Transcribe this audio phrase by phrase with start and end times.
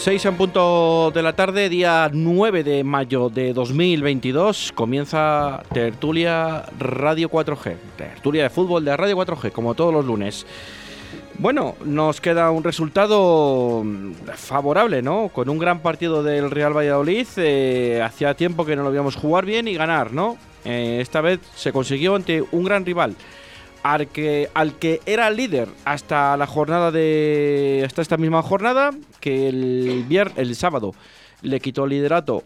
[0.00, 7.28] 6 en punto de la tarde, día 9 de mayo de 2022, comienza Tertulia Radio
[7.28, 10.46] 4G, Tertulia de fútbol de Radio 4G, como todos los lunes.
[11.36, 13.84] Bueno, nos queda un resultado
[14.36, 15.28] favorable, ¿no?
[15.28, 19.44] Con un gran partido del Real Valladolid, eh, hacía tiempo que no lo veíamos jugar
[19.44, 20.38] bien y ganar, ¿no?
[20.64, 23.16] Eh, esta vez se consiguió ante un gran rival
[23.82, 27.82] al que, al que era líder hasta la jornada de.
[27.84, 30.94] hasta esta misma jornada, que el viernes, el sábado
[31.42, 32.44] le quitó el liderato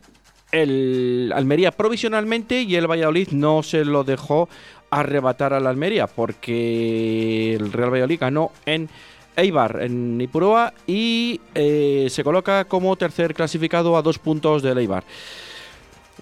[0.55, 4.49] el Almería provisionalmente y el Valladolid no se lo dejó
[4.91, 8.89] arrebatar al Almería porque el Real Valladolid ganó en
[9.37, 15.03] Eibar, en Ipuroa y eh, se coloca como tercer clasificado a dos puntos del Eibar.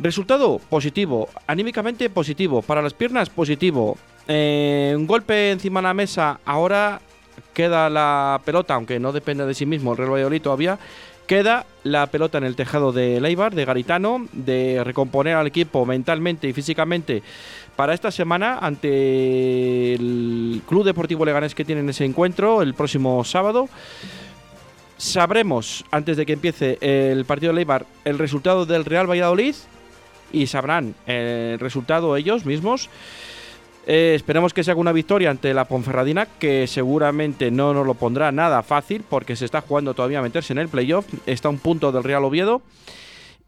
[0.01, 6.41] Resultado positivo, anímicamente positivo, para las piernas positivo, eh, un golpe encima de la mesa.
[6.45, 7.01] Ahora
[7.53, 10.79] queda la pelota, aunque no depende de sí mismo el Real Valladolid todavía.
[11.27, 16.49] Queda la pelota en el tejado de Leibar, de Garitano, de recomponer al equipo mentalmente
[16.49, 17.23] y físicamente
[17.77, 23.69] para esta semana ante el Club Deportivo Leganés que tienen ese encuentro el próximo sábado.
[24.99, 29.55] Sabremos, antes de que empiece el partido de Leibar, el resultado del Real Valladolid
[30.33, 32.89] y sabrán el resultado ellos mismos.
[33.87, 37.95] Eh, esperemos que se haga una victoria ante la Ponferradina, que seguramente no nos lo
[37.95, 41.07] pondrá nada fácil porque se está jugando todavía a meterse en el playoff.
[41.27, 42.63] Está un punto del Real Oviedo.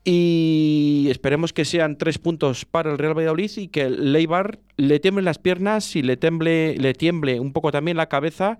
[0.06, 5.00] Y esperemos que sean tres puntos para el Real Valladolid y que el Leibar le
[5.00, 8.58] tiemble las piernas y le, temble, le tiemble un poco también la cabeza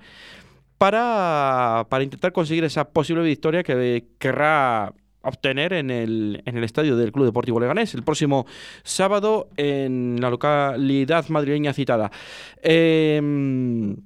[0.79, 6.97] para, para intentar conseguir esa posible victoria que querrá obtener en el, en el estadio
[6.97, 8.47] del Club Deportivo Leganés el próximo
[8.83, 12.11] sábado en la localidad madrileña citada.
[12.62, 13.97] Em,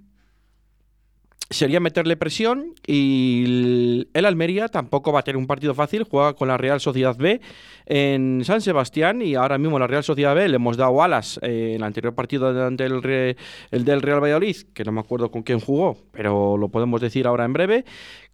[1.51, 6.49] sería meterle presión y el Almería tampoco va a tener un partido fácil, juega con
[6.49, 7.41] la Real Sociedad B
[7.87, 11.71] en San Sebastián y ahora mismo la Real Sociedad B le hemos dado alas eh,
[11.71, 13.37] en el anterior partido ante el,
[13.71, 17.27] el del Real Valladolid, que no me acuerdo con quién jugó, pero lo podemos decir
[17.27, 17.85] ahora en breve,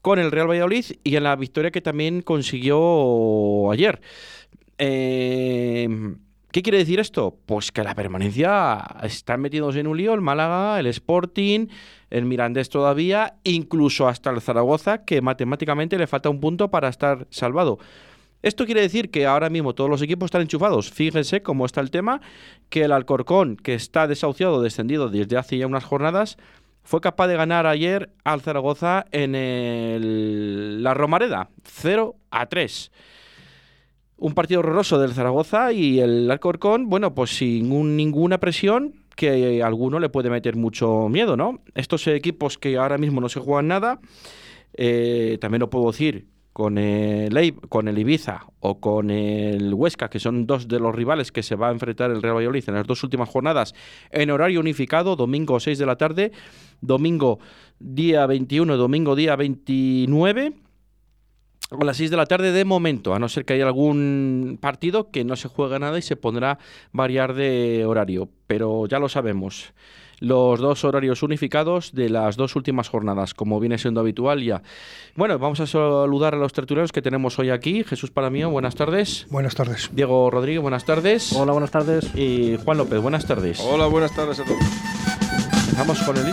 [0.05, 4.03] con el Real Valladolid y en la victoria que también consiguió ayer.
[4.77, 5.89] Eh,
[6.53, 7.39] ¿Qué quiere decir esto?
[7.47, 11.69] Pues que la permanencia está metidos en un lío el Málaga, el Sporting,
[12.11, 17.27] el Mirandés todavía, incluso hasta el Zaragoza, que matemáticamente le falta un punto para estar
[17.31, 17.79] salvado.
[18.43, 20.91] Esto quiere decir que ahora mismo todos los equipos están enchufados.
[20.91, 22.21] Fíjense cómo está el tema,
[22.69, 26.37] que el Alcorcón, que está desahuciado, descendido desde hace ya unas jornadas,
[26.85, 32.93] fue capaz de ganar ayer al Zaragoza en la Romareda, 0 a 3.
[34.19, 39.67] Un partido horroroso del Zaragoza y el Alcorcón, bueno, pues sin ninguna presión, que a
[39.67, 41.61] alguno le puede meter mucho miedo, ¿no?
[41.75, 44.01] Estos equipos que ahora mismo no se juegan nada,
[44.75, 50.21] eh, también lo puedo decir con el, con el Ibiza o con el Huesca, que
[50.21, 52.87] son dos de los rivales que se va a enfrentar el Real Valladolid en las
[52.87, 53.75] dos últimas jornadas
[54.13, 56.31] en horario unificado, domingo 6 de la tarde,
[56.87, 57.39] domingo
[57.79, 60.53] día 21, domingo día 29
[61.71, 65.11] a las 6 de la tarde de momento, a no ser que haya algún partido
[65.11, 66.59] que no se juegue nada y se pondrá
[66.93, 69.73] variar de horario, pero ya lo sabemos
[70.21, 74.63] los dos horarios unificados de las dos últimas jornadas, como viene siendo habitual ya.
[75.17, 77.85] Bueno, vamos a saludar a los tertulianos que tenemos hoy aquí.
[77.85, 79.27] Jesús Palamío, buenas tardes.
[79.31, 79.91] Buenas tardes.
[79.93, 81.33] Diego Rodríguez, buenas tardes.
[81.33, 82.15] Hola, buenas tardes.
[82.15, 83.61] Y Juan López, buenas tardes.
[83.61, 84.94] Hola, buenas tardes a todos.
[85.77, 86.29] Vamos con el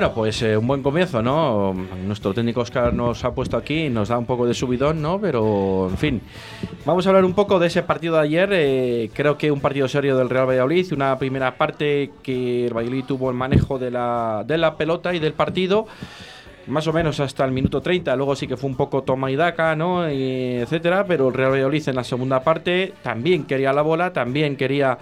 [0.00, 1.74] Bueno, pues eh, un buen comienzo, ¿no?
[1.74, 5.20] Nuestro técnico Oscar nos ha puesto aquí, nos da un poco de subidón, ¿no?
[5.20, 6.22] Pero, en fin,
[6.86, 8.48] vamos a hablar un poco de ese partido de ayer.
[8.50, 13.04] Eh, creo que un partido serio del Real Valladolid, una primera parte que el Valladolid
[13.04, 15.86] tuvo el manejo de la, de la pelota y del partido
[16.66, 18.16] más o menos hasta el minuto 30.
[18.16, 20.06] Luego sí que fue un poco toma y daca, ¿no?
[20.06, 21.04] etcétera.
[21.04, 24.96] Pero el Real Valladolid en la segunda parte también quería la bola, también quería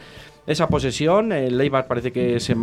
[0.48, 1.30] esa posesión.
[1.30, 2.56] El parece que se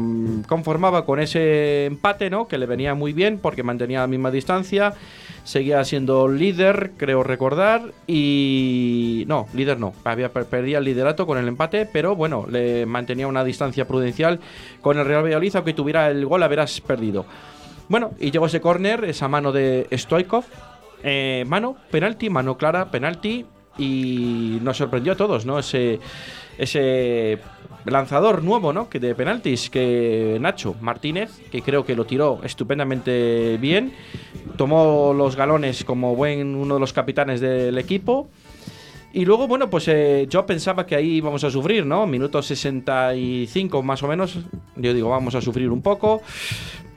[0.48, 2.48] conformaba con ese empate, ¿no?
[2.48, 4.94] Que le venía muy bien porque mantenía la misma distancia.
[5.44, 7.94] Seguía siendo líder, creo recordar.
[8.08, 9.24] Y.
[9.28, 9.94] No, líder no.
[10.04, 14.40] Había, perdía el liderato con el empate, pero bueno, le mantenía una distancia prudencial
[14.82, 17.26] con el Real Valladolid, aunque tuviera el gol, haberás perdido.
[17.88, 20.46] Bueno, y llegó ese córner, esa mano de Stoikov.
[21.04, 23.46] Eh, mano, penalti, mano clara, penalti.
[23.78, 25.60] Y nos sorprendió a todos, ¿no?
[25.60, 26.00] Ese,
[26.58, 27.38] ese
[27.86, 28.90] lanzador nuevo, ¿no?
[28.90, 33.94] Que de penaltis, que Nacho Martínez, que creo que lo tiró estupendamente bien.
[34.58, 38.30] Tomó los galones como buen uno de los capitanes del equipo.
[39.14, 42.06] Y luego, bueno, pues eh, yo pensaba que ahí íbamos a sufrir, ¿no?
[42.06, 44.40] Minutos 65 más o menos.
[44.76, 46.22] Yo digo, vamos a sufrir un poco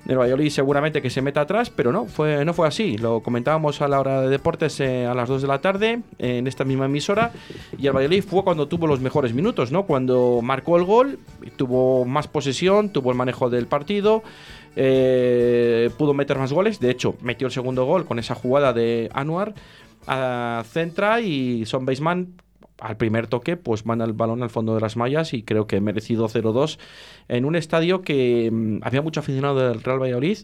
[0.09, 2.97] el Valladolid seguramente que se meta atrás, pero no, fue, no fue así.
[2.97, 6.47] Lo comentábamos a la hora de deportes eh, a las 2 de la tarde en
[6.47, 7.31] esta misma emisora
[7.77, 9.85] y el Valladolid fue cuando tuvo los mejores minutos, ¿no?
[9.85, 11.19] Cuando marcó el gol,
[11.57, 14.23] tuvo más posesión, tuvo el manejo del partido.
[14.77, 19.11] Eh, pudo meter más goles, de hecho metió el segundo gol con esa jugada de
[19.13, 19.55] Anuar
[20.07, 22.35] a Centra y Son Baseman
[22.81, 25.81] al primer toque, pues manda el balón al fondo de las mallas y creo que
[25.81, 26.79] merecido 0-2
[27.29, 30.39] en un estadio que mm, había mucho aficionado del Real Valladolid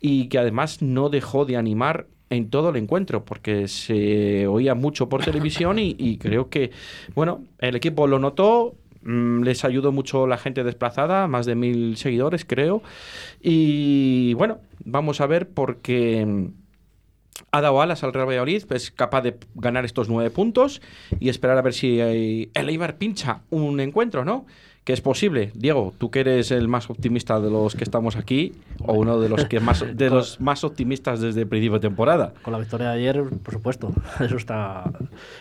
[0.00, 5.08] y que además no dejó de animar en todo el encuentro porque se oía mucho
[5.08, 6.70] por televisión y, creo que,
[7.14, 11.96] bueno, el equipo lo notó, mm, les ayudó mucho la gente desplazada, más de mil
[11.96, 12.82] seguidores creo.
[13.40, 16.63] Y bueno, vamos a ver porque mm,
[17.54, 20.82] ha dado alas al Real Valladolid, es capaz de ganar estos nueve puntos
[21.20, 24.44] y esperar a ver si el Eibar pincha un encuentro, ¿no?
[24.82, 25.52] Que es posible.
[25.54, 29.28] Diego, tú que eres el más optimista de los que estamos aquí, o uno de
[29.28, 32.34] los que más de los más optimistas desde el principio de temporada.
[32.42, 34.90] Con la victoria de ayer, por supuesto, eso está,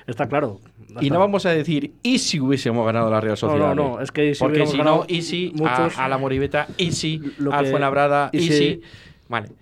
[0.06, 0.60] está claro.
[1.02, 3.70] Y no vamos a decir, ¿y si hubiésemos ganado la Real Sociedad?
[3.70, 6.68] No, no, no, es que si Porque si no, ¿y si muchos, a, la Moribeta?
[6.78, 7.20] ¿Y si
[7.52, 8.30] al Fuenlabrada?
[8.32, 8.82] ¿Y, si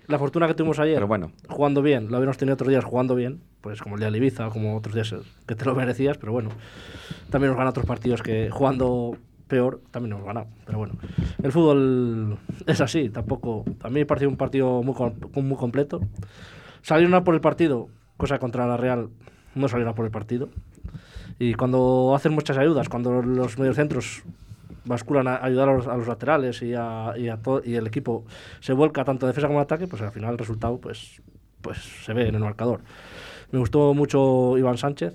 [0.06, 1.32] la fortuna que tuvimos ayer, bueno.
[1.48, 4.50] jugando bien, lo habíamos tenido otros días jugando bien, pues como el día de Ibiza,
[4.50, 5.14] como otros días
[5.46, 6.50] que te lo merecías, pero bueno,
[7.30, 9.16] también nos ganan otros partidos que jugando
[9.52, 10.46] peor también nos ganado.
[10.64, 10.94] Pero bueno,
[11.42, 13.64] el fútbol es así, tampoco.
[13.82, 14.94] A mí me pareció un partido muy,
[15.42, 16.00] muy completo.
[16.80, 19.10] Salieron a por el partido, cosa contra la Real,
[19.54, 20.48] no salieron a por el partido.
[21.38, 24.22] Y cuando hacen muchas ayudas, cuando los mediocentros
[24.84, 28.24] basculan a ayudar a los, laterales y, a, y, a y el equipo
[28.60, 31.20] se vuelca tanto defensa como ataque, pues al final el resultado pues,
[31.60, 32.80] pues se ve en el marcador.
[33.50, 35.14] Me gustó mucho Iván Sánchez,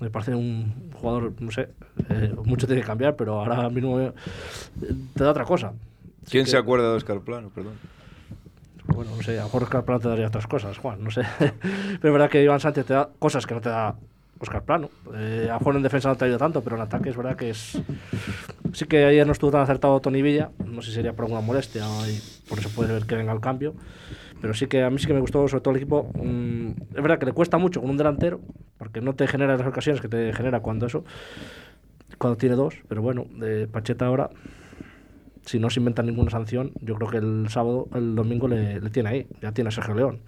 [0.00, 1.70] me parece un jugador, no sé,
[2.10, 4.12] eh, mucho tiene que cambiar, pero ahora mismo eh,
[5.14, 5.72] te da otra cosa.
[6.28, 7.50] ¿Quién se acuerda de Oscar Plano?
[7.54, 7.74] Perdón.
[8.86, 11.22] Bueno, no sé, a lo mejor Oscar Plano te daría otras cosas, Juan, no sé.
[11.38, 11.54] pero
[11.92, 13.96] es verdad que Iván Sánchez te da cosas que no te da
[14.40, 14.90] Oscar Plano.
[15.14, 17.50] Eh, a lo en defensa no te ido tanto, pero en ataque es verdad que
[17.50, 17.80] es.
[18.72, 21.42] Sí que ayer no estuvo tan acertado Tony Villa, no sé si sería por alguna
[21.42, 23.74] molestia y por eso puede ver que venga el cambio.
[24.40, 26.10] Pero sí que a mí sí que me gustó, sobre todo el equipo.
[26.14, 28.40] Mm, es verdad que le cuesta mucho con un delantero,
[28.78, 31.04] porque no te genera las ocasiones que te genera cuando eso,
[32.16, 32.76] cuando tiene dos.
[32.88, 34.30] Pero bueno, de Pacheta ahora,
[35.44, 38.88] si no se inventa ninguna sanción, yo creo que el sábado, el domingo le, le
[38.88, 40.20] tiene ahí, ya tiene a Sergio León.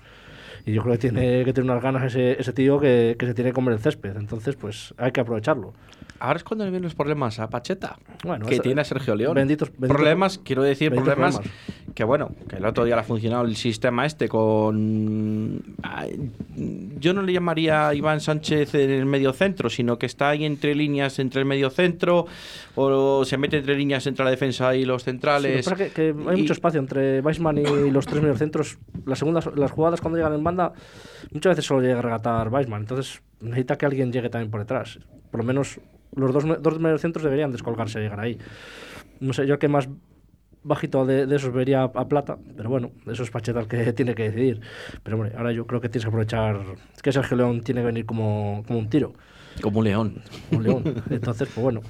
[0.64, 3.34] Y yo creo que tiene que tener unas ganas ese, ese tío que, que se
[3.34, 4.16] tiene que comer el césped.
[4.16, 5.72] Entonces, pues hay que aprovecharlo.
[6.22, 9.34] Ahora es cuando le vienen los problemas a Pacheta, bueno, que tiene a Sergio León.
[9.34, 11.40] Benditos, problemas, quiero decir, problemas,
[11.96, 15.60] que bueno, que el otro día le ha funcionado el sistema este con...
[17.00, 20.44] Yo no le llamaría a Iván Sánchez en el medio centro, sino que está ahí
[20.44, 22.26] entre líneas entre el medio centro
[22.76, 25.64] o se mete entre líneas entre la defensa y los centrales.
[25.64, 28.78] Sí, que, que, hay mucho espacio entre Weissman y los tres mediocentros.
[29.06, 30.72] Las segundas, las jugadas cuando llegan en banda,
[31.30, 32.82] muchas veces solo llega a regatar Weissman.
[32.82, 34.98] Entonces necesita que alguien llegue también por detrás.
[35.30, 35.80] Por lo menos
[36.14, 38.38] los dos, dos mediocentros deberían descolgarse y llegar ahí.
[39.20, 39.88] No sé, yo que más
[40.64, 44.14] bajito de, de, esos vería a Plata, pero bueno, eso es Pacheta el que tiene
[44.14, 44.60] que decidir.
[45.02, 46.60] Pero bueno, ahora yo creo que tienes que aprovechar
[47.02, 49.12] que Sergio León tiene que venir como, como un tiro.
[49.60, 50.22] Como un león.
[50.50, 50.82] Un león.
[51.10, 51.80] Entonces, pues bueno,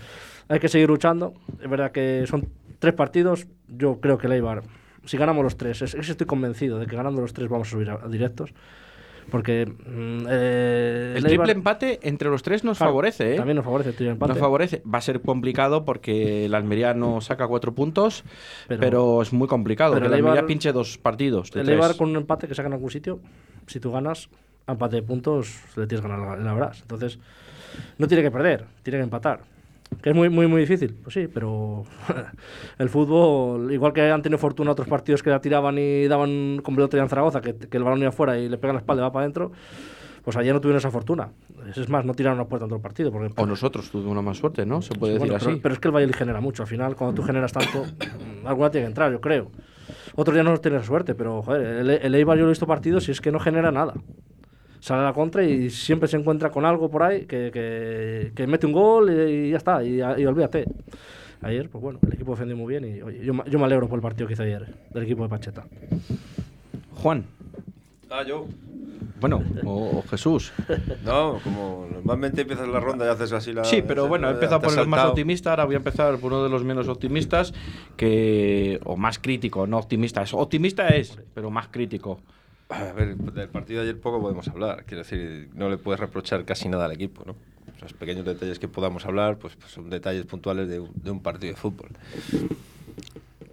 [0.49, 1.35] hay que seguir luchando.
[1.63, 2.49] Es verdad que son
[2.79, 3.47] tres partidos.
[3.69, 4.63] Yo creo que Leibar,
[5.05, 7.91] si ganamos los tres, es, estoy convencido de que ganando los tres vamos a subir
[7.91, 8.53] a, directos.
[9.31, 13.37] Porque mm, eh, el, triple empate entre los tres nos favorece, ¿eh?
[13.37, 14.33] También nos favorece el triple empate.
[14.33, 14.83] Nos favorece.
[14.83, 18.25] Va a ser complicado porque el Almería no saca cuatro puntos,
[18.69, 19.95] pero, es muy complicado.
[19.95, 21.55] Pero el Almería pinche dos partidos.
[21.55, 23.21] el Eibar con un empate que saca en algún sitio,
[23.67, 24.29] si tú ganas,
[24.67, 27.19] empate de puntos, le tienes que ganar la, la Entonces,
[27.99, 29.52] no tiene que perder, tiene que empatar.
[30.01, 30.95] Que es muy, muy, muy difícil.
[31.03, 31.85] Pues sí, pero
[32.79, 36.75] el fútbol, igual que han tenido fortuna otros partidos que la tiraban y daban con
[36.75, 39.05] pelota en Zaragoza, que, que, el balón iba afuera y le pegan la espalda y
[39.05, 39.53] va para adentro,
[40.25, 41.31] pues ayer no tuvieron esa fortuna.
[41.75, 43.11] Es más, no tiraron la puerta en todo el partido.
[43.11, 44.83] Porque, o nosotros tuvimos una más suerte, ¿no?
[44.83, 45.59] Se puede decir así.
[45.63, 46.63] Pero, es que el Valladolid genera mucho.
[46.63, 47.85] Al final, cuando tú generas tanto,
[48.45, 49.51] alguna tiene que entrar, yo creo.
[50.15, 53.09] Otros días no tienes suerte, pero joder, el, el Eibar yo lo he visto partidos
[53.09, 53.95] y es que no genera nada
[54.83, 58.67] sale a la contra y siempre se encuentra con algo por ahí que, que, mete
[58.67, 60.65] un gol y, ya está, y, olvídate.
[61.41, 64.03] Ayer, pues bueno, el equipo defendió muy bien y yo, yo, me alegro por el
[64.03, 65.67] partido que hizo ayer, del equipo de Pacheta.
[66.97, 67.25] Juan.
[68.11, 68.47] Ah, yo.
[69.21, 70.53] Bueno, o, Jesús.
[71.05, 73.65] No, como normalmente empiezas la ronda y haces así la.
[73.65, 76.43] Sí, pero bueno, he empezado por el más optimista, ahora voy a empezar por uno
[76.43, 77.55] de los menos optimistas,
[77.97, 80.23] que o más crítico, no optimista.
[80.23, 82.21] Es, optimista es, pero más crítico.
[82.69, 84.85] A ver, del partido de ayer poco podemos hablar.
[84.85, 87.37] Quiero decir, no le puedes reprochar casi nada al equipo, ¿no?
[87.81, 91.59] Los pequeños detalles que podamos hablar, pues, pues son detalles puntuales de un, partido de
[91.59, 91.91] fútbol.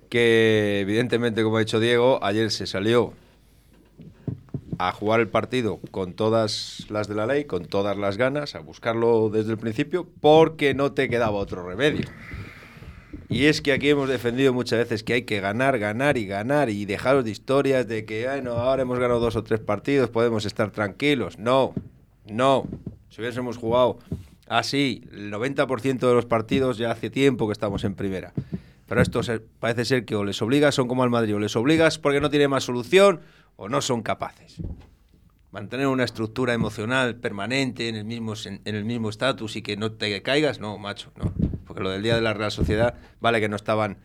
[0.09, 3.13] Que evidentemente, como ha dicho Diego, ayer se salió
[4.77, 8.59] a jugar el partido con todas las de la ley, con todas las ganas, a
[8.59, 12.07] buscarlo desde el principio, porque no te quedaba otro remedio.
[13.27, 16.69] Y es que aquí hemos defendido muchas veces que hay que ganar, ganar y ganar
[16.69, 20.45] y dejaros de historias de que, bueno, ahora hemos ganado dos o tres partidos, podemos
[20.45, 21.37] estar tranquilos.
[21.37, 21.73] No,
[22.25, 22.67] no.
[23.09, 23.99] Si hubiésemos jugado
[24.47, 28.33] así el 90% de los partidos, ya hace tiempo que estamos en primera.
[28.87, 29.21] Pero esto
[29.59, 32.31] parece ser que o les obligas, son como al Madrid, o les obligas porque no
[32.31, 33.21] tiene más solución
[33.55, 34.55] o no son capaces.
[35.51, 39.91] Mantener una estructura emocional permanente en el mismo en el mismo estatus y que no
[39.91, 41.48] te caigas, no, macho, no
[41.83, 43.97] lo del día de la Real Sociedad, vale que no estaban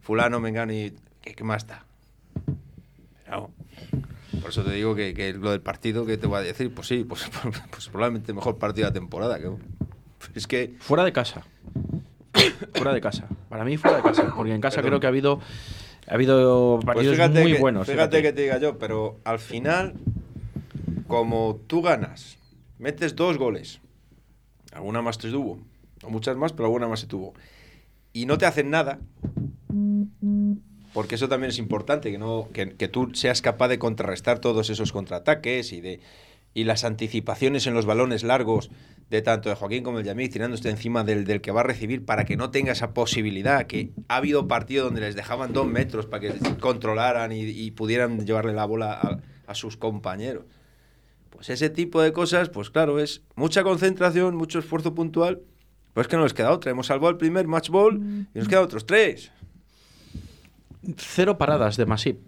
[0.00, 0.94] fulano, mengano y...
[1.20, 1.84] ¿Qué, más está?
[4.40, 6.72] por eso te digo que, lo del partido, que te voy a decir?
[6.72, 7.28] Pues sí, pues,
[7.70, 9.38] pues probablemente mejor partido de la temporada.
[9.40, 9.50] Que,
[10.34, 10.76] es que...
[10.78, 11.42] Fuera de casa.
[12.74, 13.26] fuera de casa.
[13.48, 15.40] Para mí fuera de casa, porque en casa creo que ha habido...
[16.08, 17.88] Ha habido pues partidos muy buenos.
[17.88, 19.94] Fíjate, que te diga yo, pero al final,
[21.08, 22.38] como tú ganas,
[22.78, 23.80] metes dos goles,
[24.72, 25.30] alguna más te
[26.08, 27.34] muchas más, pero alguna más se tuvo.
[28.12, 28.98] Y no te hacen nada,
[30.92, 34.92] porque eso también es importante, que, no, que, tú seas capaz de contrarrestar todos esos
[34.92, 36.00] contraataques y de
[36.56, 38.70] y las anticipaciones en los balones largos
[39.10, 42.06] de tanto de Joaquín como el Yamil tirándose encima del, del, que va a recibir
[42.06, 46.06] para que no tenga esa posibilidad, que ha habido partidos donde les dejaban dos metros
[46.06, 50.46] para que controlaran y, pudieran llevarle la bola a, sus compañeros.
[51.28, 55.42] Pues ese tipo de cosas, pues claro, es mucha concentración, mucho esfuerzo puntual
[55.96, 56.70] pues que no les queda otra.
[56.70, 59.32] Hemos salvado el primer match ball y nos quedan otros tres.
[60.98, 62.18] Cero paradas de Masip.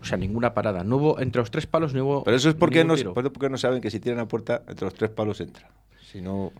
[0.00, 0.82] O sea, ninguna parada.
[0.82, 2.24] No hubo, entre los tres palos no hubo.
[2.24, 4.94] Pero eso es porque no, porque no saben que si tienen la puerta, entre los
[4.94, 5.70] tres palos entra.
[6.10, 6.50] Si no.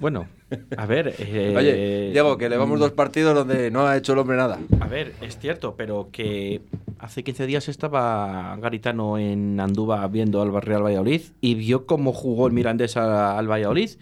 [0.00, 0.28] Bueno,
[0.76, 1.14] a ver.
[1.18, 4.58] Eh, Oye, Diego, que le vamos dos partidos donde no ha hecho el hombre nada.
[4.80, 6.60] A ver, es cierto, pero que
[6.98, 12.48] hace 15 días estaba Garitano en Andúba viendo al Real Valladolid y vio cómo jugó
[12.48, 13.92] el Mirandés al Valladolid.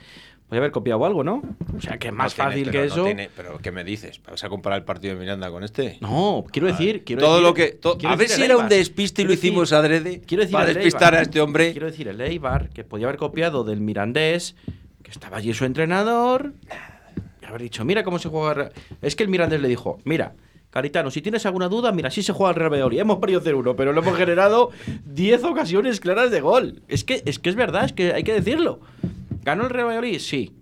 [0.52, 1.42] Podría haber copiado algo, ¿no?
[1.74, 3.06] O sea, que es más fácil que eso.
[3.34, 4.20] pero ¿qué me dices?
[4.22, 5.96] ¿Vas a comparar el partido de Miranda con este?
[6.02, 7.04] No, quiero decir.
[7.04, 7.78] Quiero todo lo que.
[8.06, 10.20] a ver si era un despiste y lo hicimos adrede.
[10.20, 11.72] Quiero decir para despistar a este hombre.
[11.72, 14.54] Quiero decir, el Eibar, que podía haber copiado del Mirandés,
[15.02, 16.52] que estaba allí su entrenador.
[17.40, 18.72] Y haber dicho, mira cómo se juega.
[19.00, 20.34] Es que el Mirandés le dijo, mira.
[20.68, 22.98] Caritano, si tienes alguna duda, mira, sí se juega el Real Valladolid.
[22.98, 24.70] Hemos perdido 0-1, pero lo hemos generado
[25.04, 26.82] 10 ocasiones claras de gol.
[26.88, 28.80] Es que, es que es verdad, es que hay que decirlo.
[29.42, 30.18] ¿Ganó el Real Valladolid?
[30.18, 30.52] Sí.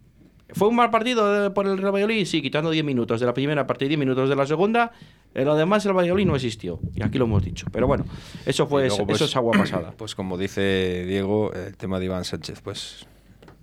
[0.53, 2.25] ¿Fue un mal partido por el Real Valladolid?
[2.25, 4.93] Sí, quitando 10 minutos de la primera parte y 10 minutos de la segunda.
[5.35, 6.81] En lo demás, el Valladolid no existió.
[6.95, 7.67] Y aquí lo hemos dicho.
[7.71, 8.05] Pero bueno,
[8.47, 9.95] eso fue eso pues, es agua pasada.
[9.97, 13.07] Pues como dice Diego, el tema de Iván Sánchez, pues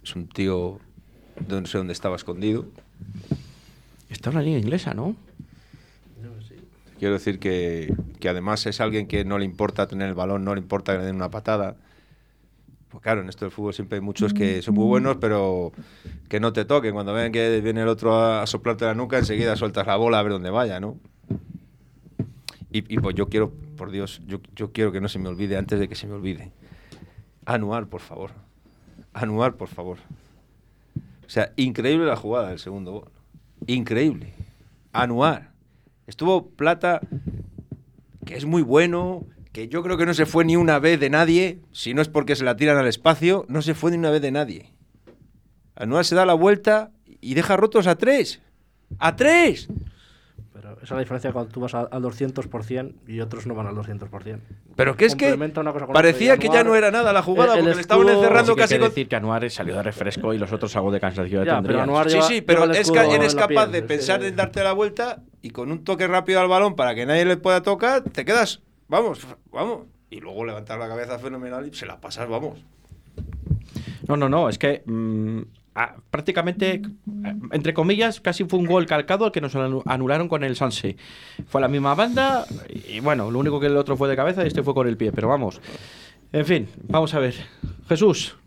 [0.04, 0.80] es un tío
[1.40, 2.66] de no sé dónde estaba escondido.
[4.10, 5.16] Está en la liga inglesa, ¿no?
[7.00, 10.56] Quiero decir que, que además es alguien que no le importa tener el balón, no
[10.56, 11.76] le importa que le den una patada
[12.90, 15.74] pues claro, en esto del fútbol siempre hay muchos que son muy buenos, pero
[16.30, 16.94] que no te toquen.
[16.94, 20.24] Cuando ven que viene el otro a, soplarte la nuca, enseguida sueltas la bola a
[20.24, 20.98] ver dónde vaya, ¿no?
[22.70, 25.80] Y, pues yo quiero, por Dios, yo, yo, quiero que no se me olvide antes
[25.80, 26.52] de que se me olvide.
[27.46, 28.32] Anuar, por favor.
[29.14, 29.98] Anuar, por favor.
[31.26, 33.10] O sea, increíble la jugada del segundo gol.
[33.66, 34.34] Increíble.
[34.94, 35.52] Anuar.
[36.06, 37.02] Estuvo Plata,
[38.26, 39.26] que es muy bueno,
[39.58, 42.10] que yo creo que no se fue ni una vez de nadie, si no es
[42.10, 44.72] porque se la tiran al espacio, no se fue ni una vez de nadie.
[45.76, 48.40] Anual se da la vuelta y deja rotos a tres.
[49.00, 49.68] ¡A tres!
[50.54, 53.74] Pero esa es la diferencia cuando tú vas al 200% y otros no van al
[53.74, 54.40] 200%.
[54.76, 55.36] Pero que es que
[55.92, 58.90] parecía que ya no era nada la jugada porque le estaban encerrando sí casi con...
[58.90, 62.20] decir que Anuar salió de refresco y los otros algo de cansancio ya, pero Sí,
[62.22, 65.84] sí, pero es que eres capaz de pensar en darte la vuelta y con un
[65.84, 69.88] toque rápido al balón para que nadie le pueda tocar, te quedas, vamos, vamos.
[70.10, 72.60] Y luego levantar la cabeza fenomenal y se la pasas, vamos.
[74.08, 75.42] No, no, no, es que mm,
[76.10, 76.82] prácticamente,
[77.52, 80.96] entre comillas, casi fue un gol calcado al que nos anularon con el Sanse.
[81.48, 82.46] Fue la misma banda
[82.88, 84.98] y bueno, lo único que el otro fue de cabeza y este fue con el
[84.98, 85.62] pie, pero vamos.
[86.32, 87.36] En fin, vamos a ver.
[87.88, 88.38] Jesús,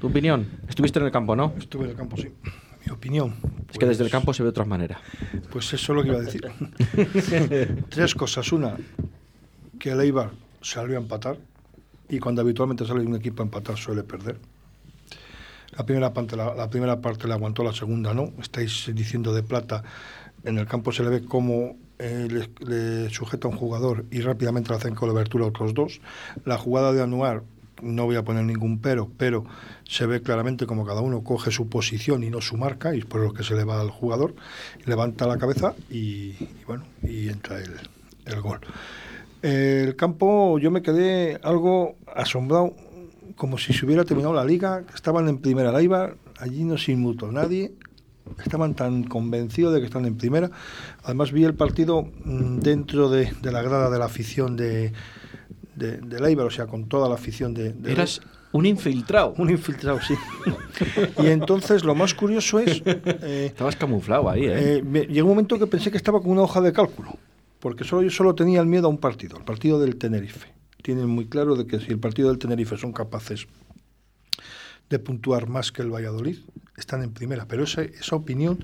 [0.00, 0.48] tu opinión.
[0.68, 1.52] Estuviste en el campo, ¿no?
[1.58, 2.28] Estuve en el campo, sí.
[2.86, 3.34] Mi opinión.
[3.70, 5.00] Es que desde el pues campo se ve de otra manera.
[5.50, 6.44] Pues eso es lo que iba a decir.
[7.88, 8.52] Tres cosas.
[8.52, 8.76] Una,
[9.84, 10.30] que el Eibar
[10.62, 11.36] salió a empatar
[12.08, 14.38] y cuando habitualmente sale un equipo a empatar suele perder.
[15.76, 18.32] La primera parte la, primera parte la aguantó, la segunda no.
[18.40, 19.82] Estáis diciendo de plata.
[20.42, 24.76] En el campo se le ve cómo eh, le, sujeta un jugador y rápidamente le
[24.76, 26.00] hacen con la abertura otros dos.
[26.46, 27.42] La jugada de Anuar,
[27.82, 29.44] no voy a poner ningún pero, pero
[29.86, 33.04] se ve claramente como cada uno coge su posición y no su marca, y es
[33.04, 34.34] por lo que se le va al jugador,
[34.86, 36.32] levanta la cabeza y,
[36.66, 37.74] bueno, y entra el,
[38.24, 38.60] el gol.
[39.44, 42.74] El campo, yo me quedé algo asombrado
[43.36, 47.30] como si se hubiera terminado la liga, estaban en primera la allí no se inmutó
[47.30, 47.74] nadie,
[48.42, 50.50] estaban tan convencidos de que están en primera.
[51.02, 54.92] Además vi el partido mm, dentro de, la grada de la afición de,
[55.76, 57.74] de, de o sea, con toda la afición de...
[57.84, 58.22] Eras
[58.52, 59.34] un infiltrado.
[59.36, 60.14] Un infiltrado, sí.
[61.22, 62.82] y entonces lo más curioso es...
[63.26, 64.82] Eh, Estabas camuflado ahí, ¿eh?
[64.82, 65.06] ¿eh?
[65.10, 67.18] Llegó un momento que pensé que estaba con una hoja de cálculo,
[67.64, 70.52] porque solo, yo solo tenía el miedo a un partido, el partido del Tenerife
[70.82, 73.46] tienen muy claro de que si el partido del Tenerife son capaces
[74.90, 76.40] de puntuar más que el Valladolid,
[76.76, 77.46] están en primera.
[77.48, 78.62] Pero esa, esa opinión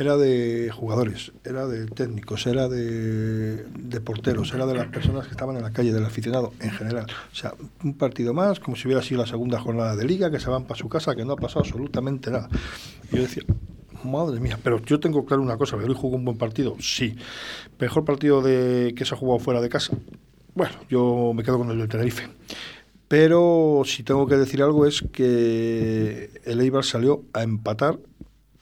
[0.00, 5.30] era de jugadores, era de técnicos, era de, de, porteros, era de las personas que
[5.30, 7.06] estaban en la calle, del aficionado en general.
[7.30, 10.40] O sea, un partido más, como si hubiera sido la segunda jornada de liga, que
[10.40, 12.48] se van para su casa, que no ha pasado absolutamente nada.
[13.12, 13.44] Yo decía,
[14.04, 16.76] madre mía, pero yo tengo claro una cosa, ¿Valladolid jugó un buen partido?
[16.80, 17.16] Sí.
[17.78, 19.96] ¿Mejor partido de que se ha jugado fuera de casa?
[20.54, 22.28] Bueno, yo me quedo con el del Tenerife.
[23.08, 27.98] Pero si tengo que decir algo es que el Eibar salió a empatar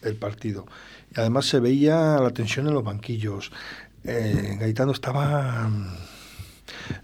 [0.02, 0.66] el partido.
[1.14, 3.52] Y además se veía la tensión en los banquillos.
[4.04, 5.70] Eh, estaba...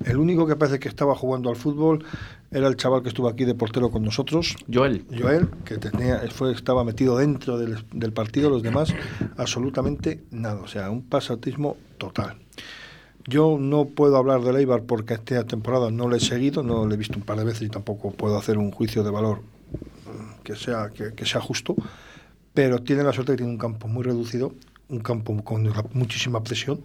[0.04, 2.04] El único que parece que estaba jugando al fútbol
[2.50, 4.56] era el chaval que estuvo aquí de portero con nosotros.
[4.72, 5.04] Joel.
[5.16, 8.94] Joel, que tenía, fue, estaba metido dentro del, del partido, los demás
[9.36, 10.60] absolutamente nada.
[10.60, 12.36] O sea, un pasatismo total.
[13.28, 16.94] Yo no puedo hablar de Eibar porque esta temporada no le he seguido, no le
[16.94, 20.42] he visto un par de veces y tampoco puedo hacer un juicio de valor mm,
[20.42, 21.76] que sea, que, sea justo,
[22.54, 24.54] pero tiene la suerte que tiene un campo muy reducido,
[24.88, 26.80] un campo con muchísima presión,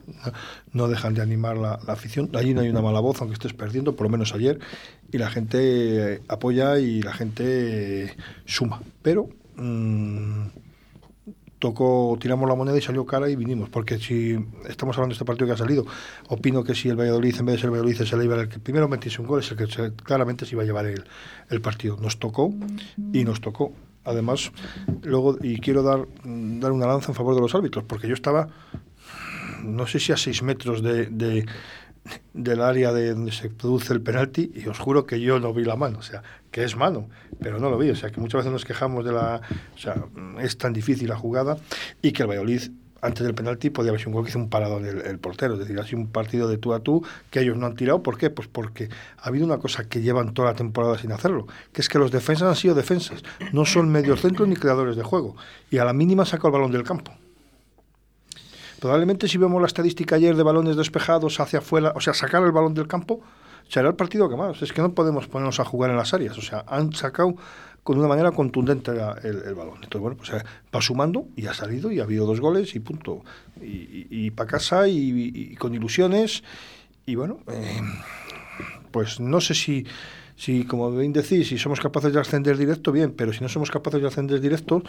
[0.74, 3.96] no dejan de animar la, afición, allí no hay una mala voz, aunque estés perdiendo,
[3.96, 4.60] por lo menos ayer,
[5.12, 9.30] y la gente apoya y la gente suma, pero...
[9.56, 10.48] Mm,
[11.64, 13.70] tocó, tiramos la moneda y salió cara y vinimos.
[13.70, 14.38] Porque si
[14.68, 15.86] estamos hablando de este partido que ha salido,
[16.28, 18.60] opino que si el Valladolid, en vez de ser Valladolid, es el Eibar el que
[18.60, 21.06] primero metiese un gol, es el que claramente se iba a llevar el,
[21.50, 21.96] el partido.
[22.02, 22.54] Nos tocó
[23.14, 23.72] y nos tocó.
[24.06, 24.52] Además,
[25.02, 28.50] luego, y quiero dar, dar una lanza en favor de los árbitros, porque yo estaba,
[29.64, 31.46] no sé si a seis metros de
[32.34, 35.64] del área de donde se produce el penalti y os juro que yo no vi
[35.64, 38.40] la mano, o sea, que es mano, pero no lo vi, o sea, que muchas
[38.40, 39.42] veces nos quejamos de la,
[39.76, 40.06] o sea,
[40.40, 41.58] es tan difícil la jugada
[42.02, 42.72] y que el Valladolid
[43.04, 45.54] antes del penalti podía haber sido un gol que hizo un parado el, el portero,
[45.54, 48.02] es decir, ha sido un partido de tú a tú que ellos no han tirado,
[48.02, 48.30] ¿por qué?
[48.30, 51.90] Pues porque ha habido una cosa que llevan toda la temporada sin hacerlo, que es
[51.90, 55.36] que los defensas han sido defensas, no son medios centros ni creadores de juego,
[55.70, 57.14] y a la mínima sacó el balón del campo.
[58.80, 62.52] Probablemente si vemos la estadística ayer de balones despejados hacia afuera, o sea, sacar el
[62.52, 63.22] balón del campo,
[63.70, 64.62] será el partido que más.
[64.62, 66.38] Es que no podemos ponernos a jugar en las áreas.
[66.38, 67.36] O sea, han sacado
[67.84, 69.76] con una manera contundente el, balón.
[69.76, 70.44] Entonces, bueno, pues eh,
[70.74, 73.24] va sumando y ha salido y ha habido dos goles y punto.
[73.62, 76.44] Y, para casa y, con ilusiones.
[77.06, 77.82] Y bueno, eh,
[78.92, 79.86] pues no sé si
[80.36, 83.70] si, como bien decís, si somos capaces de ascender directo, bien, pero si no somos
[83.70, 84.84] capaces de ascender directo,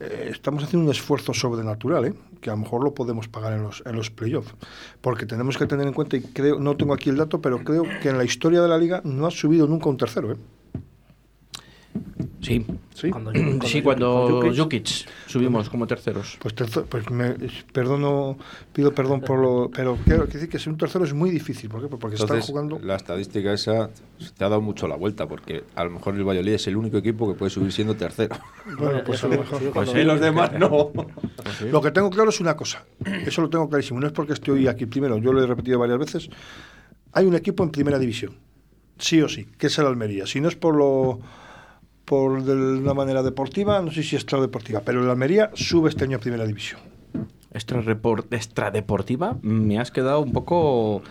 [0.00, 2.14] eh, estamos haciendo un esfuerzo sobrenatural, ¿eh?
[2.40, 4.54] que a lo mejor lo podemos pagar en los, en los playoffs.
[5.00, 7.84] Porque tenemos que tener en cuenta, y creo, no tengo aquí el dato, pero creo
[8.02, 10.32] que en la historia de la liga no ha subido nunca un tercero.
[10.32, 10.36] ¿eh?
[12.40, 13.10] Sí, Sí.
[13.10, 13.32] cuando,
[13.66, 14.86] sí, cuando Jukic
[15.26, 16.38] subimos como terceros.
[16.40, 16.54] Pues,
[16.88, 17.34] pues me,
[17.72, 18.36] perdono,
[18.72, 19.70] pido perdón por lo.
[19.74, 21.70] Pero quiero decir que ser un tercero es muy difícil.
[21.70, 21.88] ¿Por qué?
[21.88, 22.78] Porque Entonces, están jugando.
[22.78, 23.90] La estadística esa
[24.36, 26.98] te ha dado mucho la vuelta, porque a lo mejor el Valladolid es el único
[26.98, 28.36] equipo que puede subir siendo tercero.
[28.78, 29.62] Bueno, pues a lo mejor.
[29.72, 30.90] Pues sí, los demás no.
[31.70, 32.84] Lo que tengo claro es una cosa.
[33.04, 34.00] Eso lo tengo clarísimo.
[34.00, 36.30] No es porque estoy aquí primero, yo lo he repetido varias veces.
[37.12, 38.36] Hay un equipo en primera división.
[38.98, 40.26] Sí o sí, que es el Almería.
[40.26, 41.20] Si no es por lo
[42.04, 46.18] por de una manera deportiva, no sé si extradeportiva, pero el Almería sube este año
[46.18, 46.80] a primera división.
[47.52, 51.02] Extradeportiva, me has quedado un poco.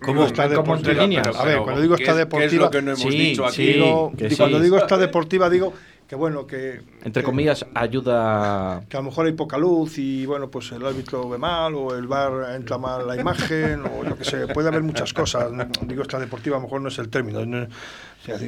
[0.00, 1.28] ¿Cómo está como entre líneas?
[1.36, 3.74] a ver, cuando digo está deportiva, que no hemos dicho aquí?
[3.74, 5.72] Digo, y cuando digo está deportiva, digo
[6.08, 6.80] que bueno, que...
[7.04, 8.82] Entre comillas, ayuda...
[8.88, 11.94] Que a lo mejor hay poca luz y bueno, pues el árbitro ve mal o
[11.94, 15.52] el bar entra mal la imagen o lo que sé, puede haber muchas cosas.
[15.86, 17.40] Digo, esta deportiva a lo mejor no es el término.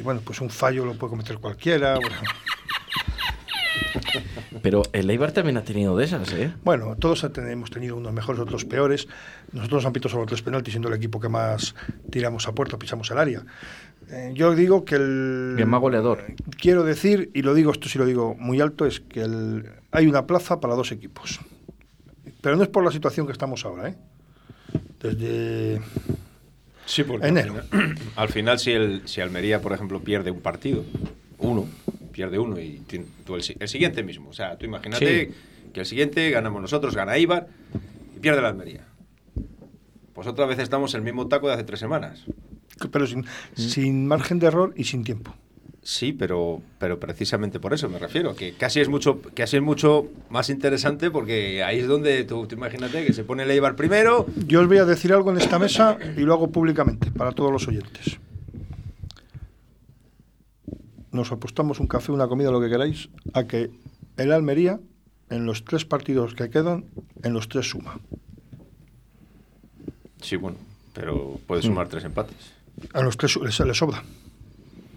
[0.03, 1.97] Bueno, pues un fallo lo puede cometer cualquiera.
[4.61, 6.53] Pero el Eibar también ha tenido de esas, ¿eh?
[6.63, 9.07] Bueno, todos hemos tenido unos mejores, otros peores.
[9.51, 11.75] Nosotros han pitado solo tres penaltis, siendo el equipo que más
[12.09, 13.43] tiramos a puerta, pisamos el área.
[14.09, 15.53] Eh, yo digo que el...
[15.55, 16.35] Bien más goleador.
[16.59, 20.07] Quiero decir, y lo digo, esto sí lo digo muy alto, es que el, hay
[20.07, 21.39] una plaza para dos equipos.
[22.41, 23.95] Pero no es por la situación que estamos ahora, ¿eh?
[24.99, 25.81] Desde
[26.91, 27.61] sí, porque enero.
[28.15, 30.83] Al final, si, el, si Almería, por ejemplo, pierde un partido,
[31.39, 31.67] uno,
[32.11, 32.81] pierde uno y
[33.25, 34.29] tú el, siguiente mismo.
[34.29, 35.31] O sea, tú imagínate
[35.73, 37.47] que el siguiente ganamos nosotros, gana Ibar
[38.15, 38.85] y pierde la Almería.
[40.13, 42.25] Pues otra vez estamos en el mismo taco de hace tres semanas.
[42.91, 43.25] Pero sin,
[43.55, 45.33] sin margen de error y sin tiempo.
[45.83, 50.07] Sí, pero, pero precisamente por eso me refiero, que casi es mucho, así es mucho
[50.29, 54.27] más interesante porque ahí es donde tú, imagínate que se pone el Eibar primero.
[54.45, 57.51] Yo os voy a decir algo en esta mesa y lo hago públicamente para todos
[57.51, 58.19] los oyentes.
[61.11, 63.71] Nos apostamos un café, una comida, lo que queráis, a que
[64.17, 64.79] el Almería,
[65.31, 66.85] en los tres partidos que quedan,
[67.23, 67.99] en los tres suma.
[70.21, 70.57] Sí, bueno,
[70.93, 72.53] pero puede sumar tres empates.
[72.93, 74.03] A los tres le sobra.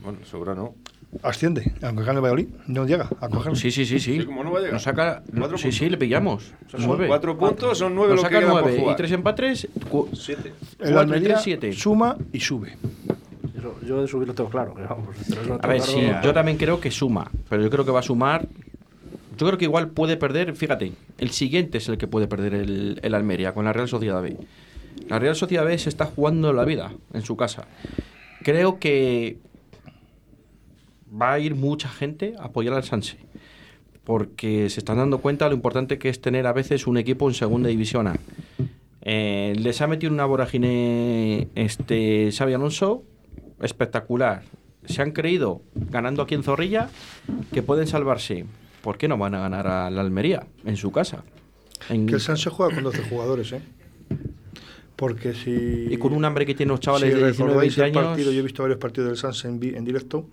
[0.05, 0.75] Bueno, sobra no.
[1.23, 3.55] Asciende, aunque gane Valladolid, no llega a cogerlo.
[3.55, 4.21] Sí, sí, sí, sí.
[4.21, 4.73] sí no va a llegar?
[4.73, 5.23] Nos saca,
[5.57, 6.53] sí, sí, le pillamos.
[6.67, 9.69] son cuatro puntos, son nueve Nos lo saca nueve y tres empates,
[10.13, 10.53] siete.
[10.81, 11.73] El Almería siete.
[11.73, 12.77] suma y sube.
[13.87, 14.75] yo de subir lo tengo claro.
[14.75, 15.17] vamos,
[15.61, 18.47] a ver, sí, yo también creo que suma, pero yo creo que va a sumar.
[19.37, 23.01] Yo creo que igual puede perder, fíjate, el siguiente es el que puede perder el,
[23.03, 24.37] el Almería con la Real Sociedad B.
[25.09, 27.67] La Real Sociedad B se está jugando la vida en su casa.
[28.45, 29.39] Creo que
[31.21, 33.19] va a ir mucha gente a apoyar al Sanse.
[34.05, 37.29] Porque se están dando cuenta de lo importante que es tener a veces un equipo
[37.29, 38.17] en segunda división A.
[39.01, 43.03] Eh, les ha metido una vorágine este Xavi Alonso
[43.63, 44.43] espectacular.
[44.87, 46.91] Se han creído, ganando aquí en Zorrilla,
[47.53, 48.45] que pueden salvarse.
[48.83, 51.25] ¿Por qué no van a ganar a la Almería en su casa?
[51.89, 53.63] Que el Sanse juega con 12 jugadores, ¿eh?
[54.97, 55.89] Porque si.
[55.91, 58.05] Y con un hambre que tienen los chavales de 19 20 años.
[58.05, 60.27] Partido, yo he visto varios partidos del Sanse en, en directo.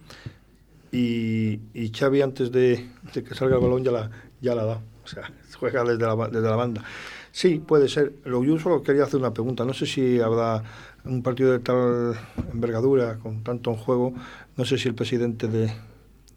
[0.92, 4.82] Y, y, Xavi, antes de, que salga el balón, ya la, ya la da.
[5.04, 6.84] O sea, juega desde la, desde la banda.
[7.32, 8.14] Sí, puede ser.
[8.26, 9.64] Lo, yo solo quería hacer una pregunta.
[9.64, 10.64] No sé si habrá
[11.06, 12.16] un partido de tal
[12.52, 14.14] envergadura, con tanto en juego.
[14.58, 15.72] No sé si el presidente de,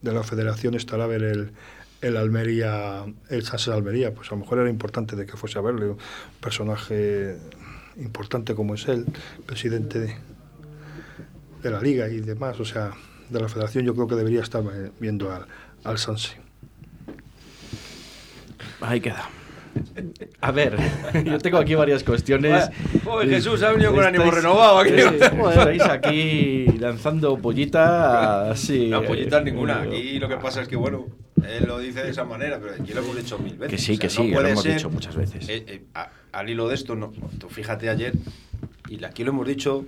[0.03, 1.53] la federación estará a ver el,
[2.01, 4.15] el Almería, el de Almería.
[4.15, 5.91] Pues a lo mejor era importante de que fuese a verle.
[5.91, 5.99] Un
[6.41, 7.39] personaje
[7.97, 9.07] importante como es él,
[9.47, 10.17] presidente de,
[11.63, 12.93] de, la liga y demás, o sea,
[13.35, 14.63] de la federación, yo creo que debería estar
[14.99, 15.47] viendo al,
[15.85, 16.37] al Sanse.
[18.81, 19.29] Ahí queda.
[20.41, 20.77] A ver,
[21.25, 22.71] yo tengo aquí varias cuestiones.
[23.05, 24.95] Joder, Jesús ha venido con ánimo renovado aquí.
[24.95, 28.59] estáis aquí lanzando pollitas.
[28.59, 29.83] Sí, no, pollitas ninguna.
[29.83, 31.07] Aquí lo que pasa es que, bueno,
[31.47, 33.71] él lo dice de esa manera, pero aquí lo hemos dicho mil veces.
[33.71, 35.49] Que sí, que sí, lo hemos dicho muchas veces.
[35.49, 35.83] Eh, eh,
[36.33, 38.13] al hilo de esto, no, tú fíjate ayer,
[38.89, 39.87] y aquí lo hemos dicho,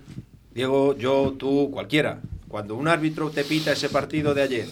[0.55, 2.21] Diego, yo, tú, cualquiera.
[2.49, 4.69] Cuando un árbitro te pita ese partido de ayer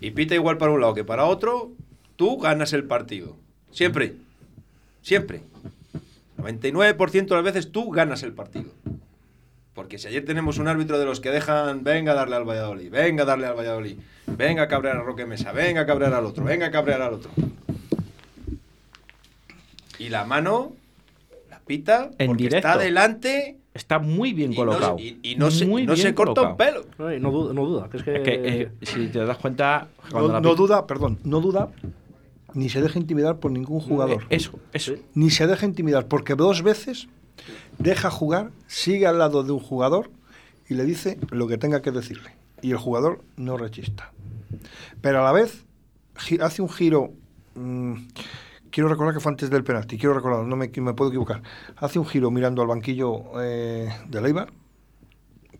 [0.00, 1.72] y pita igual para un lado que para otro,
[2.16, 3.36] tú ganas el partido.
[3.70, 4.14] Siempre.
[5.02, 5.42] Siempre.
[6.38, 8.70] 99% de las veces tú ganas el partido.
[9.74, 12.90] Porque si ayer tenemos un árbitro de los que dejan, venga a darle al Valladolid,
[12.90, 13.96] venga a darle al Valladolid,
[14.26, 17.14] venga a cabrear a Roque Mesa, venga a cabrear al otro, venga a cabrear al
[17.14, 17.30] otro.
[19.98, 20.74] Y la mano,
[21.48, 22.68] la pita, en porque directo.
[22.68, 23.56] está delante.
[23.74, 24.96] Está muy bien colocado.
[24.98, 26.84] y, no, se, no se corta un pelo.
[26.98, 27.88] No, duda, no duda.
[27.88, 29.88] Que es que, eh, si te das cuenta.
[30.12, 31.70] No, duda, perdón, no duda
[32.54, 34.22] ni se deja intimidar por ningún jugador.
[34.24, 34.94] Eh, eso, eso.
[35.14, 37.08] Ni se deja intimidar, porque dos veces
[37.78, 40.10] deja jugar, sigue al lado de un jugador
[40.68, 42.30] y le dice lo que tenga que decirle.
[42.60, 44.12] Y el jugador no rechista.
[45.00, 45.64] Pero a la vez
[46.40, 47.12] hace un giro.
[47.54, 47.94] Mm,
[48.72, 51.42] quiero recordar que fue antes del penalti, quiero recordar, no me, me puedo equivocar.
[51.76, 54.52] Hace un giro mirando al banquillo eh, de Leibar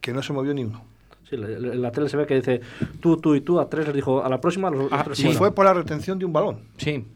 [0.00, 0.82] que no se movió ni uno.
[1.28, 2.60] Sí, en la tele se ve que dice
[3.00, 4.70] tú, tú y tú, a tres les dijo a la próxima.
[4.70, 5.32] Los, ah, sí.
[5.32, 6.62] Fue por la retención de un balón.
[6.76, 7.06] Sí.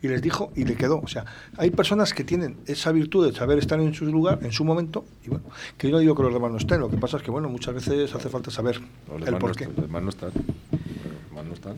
[0.00, 1.00] Y les dijo y le quedó.
[1.00, 1.24] O sea,
[1.56, 5.04] hay personas que tienen esa virtud de saber estar en su lugar, en su momento,
[5.24, 5.44] y bueno,
[5.76, 7.48] que yo no digo que los demás no estén, lo que pasa es que, bueno,
[7.48, 8.80] muchas veces hace falta saber
[9.26, 9.66] el por qué.
[9.66, 10.30] los demás no están.
[10.30, 11.76] Los demás no están.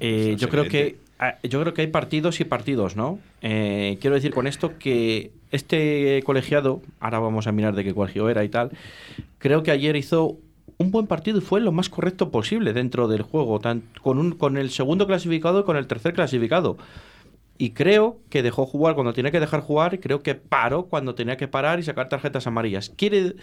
[0.00, 0.98] Eh, yo creo que
[1.42, 3.18] yo creo que hay partidos y partidos, ¿no?
[3.42, 8.28] Eh, quiero decir con esto que este colegiado, ahora vamos a mirar de qué colegio
[8.28, 8.70] era y tal,
[9.38, 10.36] creo que ayer hizo
[10.78, 13.60] un buen partido y fue lo más correcto posible dentro del juego,
[14.00, 16.78] con, un, con el segundo clasificado y con el tercer clasificado.
[17.60, 21.16] Y creo que dejó jugar cuando tenía que dejar jugar y creo que paró cuando
[21.16, 22.90] tenía que parar y sacar tarjetas amarillas.
[22.90, 23.34] Quiere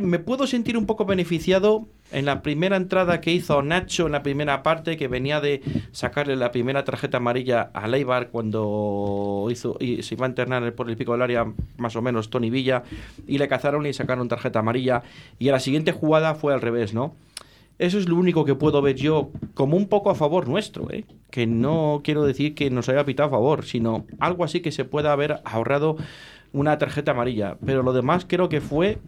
[0.00, 4.22] me puedo sentir un poco beneficiado en la primera entrada que hizo Nacho en la
[4.22, 10.02] primera parte, que venía de sacarle la primera tarjeta amarilla a Leibar cuando hizo y
[10.02, 12.84] se iba a internar por el pico del área, más o menos, Tony Villa,
[13.26, 15.02] y le cazaron y sacaron tarjeta amarilla.
[15.38, 17.14] Y a la siguiente jugada fue al revés, ¿no?
[17.78, 21.04] Eso es lo único que puedo ver yo como un poco a favor nuestro, ¿eh?
[21.30, 24.84] que no quiero decir que nos haya pitado a favor, sino algo así que se
[24.84, 25.96] pueda haber ahorrado
[26.54, 27.58] una tarjeta amarilla.
[27.66, 28.98] Pero lo demás creo que fue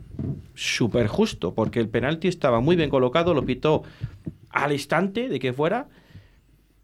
[0.54, 3.85] súper justo, porque el penalti estaba muy bien colocado, lo pitó
[4.50, 5.88] al instante de que fuera.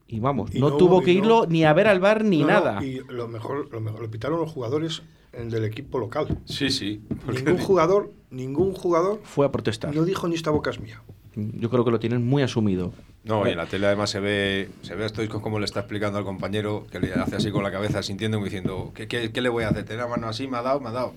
[0.06, 2.84] Y vamos, no, tuvo que irlo ni a ver al bar ni nada.
[2.84, 6.38] y lo mejor, lo mejor lo pitaron los jugadores del equipo local.
[6.44, 7.02] Sí, sí.
[7.26, 9.94] Ningún jugador, ningún jugador fue a protestar.
[9.94, 11.02] No dijo ni esta boca es mía.
[11.34, 12.92] Yo creo que lo tienen muy asumido.
[13.24, 15.80] No, y en la tele además se ve, se ve a Stoichkov como le está
[15.80, 19.40] explicando al compañero, que le hace así con la cabeza, sintiendo y diciendo, ¿qué, qué,
[19.40, 19.84] le voy a hacer?
[19.84, 20.48] ¿Tener la mano así?
[20.48, 20.80] ¿Me ha dado?
[20.80, 21.14] ¿Me ha dado?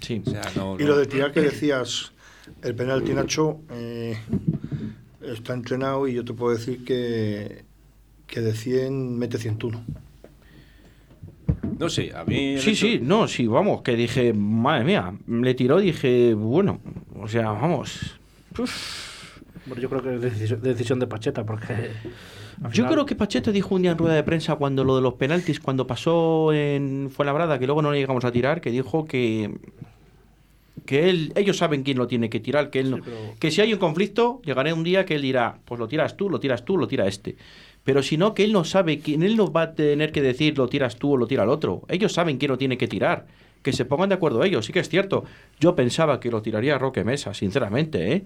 [0.00, 0.22] Sí.
[0.78, 2.12] y lo de tirar que decías,
[2.62, 4.18] el penalti Nacho eh,
[5.22, 7.64] está entrenado y yo te puedo decir que,
[8.26, 9.82] que de 100 mete 101.
[11.78, 12.58] No sé, a mí...
[12.58, 16.80] Sí, sí, no, sí, vamos, que dije, madre mía, le tiró, dije, bueno,
[17.18, 18.18] o sea, vamos...
[19.66, 21.90] yo creo que es decisión de Pacheta, porque.
[22.72, 25.14] Yo creo que Pacheta dijo un día en rueda de prensa cuando lo de los
[25.14, 29.50] penaltis, cuando pasó en Fuenlabrada, que luego no le llegamos a tirar, que dijo que
[30.84, 32.98] que él, ellos saben quién lo tiene que tirar, que él no,
[33.38, 36.28] que si hay un conflicto, llegará un día que él dirá, pues lo tiras tú,
[36.28, 37.36] lo tiras tú, lo tira este.
[37.84, 40.58] Pero si no, que él no sabe quién, él no va a tener que decir
[40.58, 41.82] lo tiras tú o lo tira el otro.
[41.88, 43.26] Ellos saben quién lo tiene que tirar.
[43.62, 45.24] Que se pongan de acuerdo ellos, sí que es cierto.
[45.60, 48.24] Yo pensaba que lo tiraría Roque Mesa, sinceramente, ¿eh?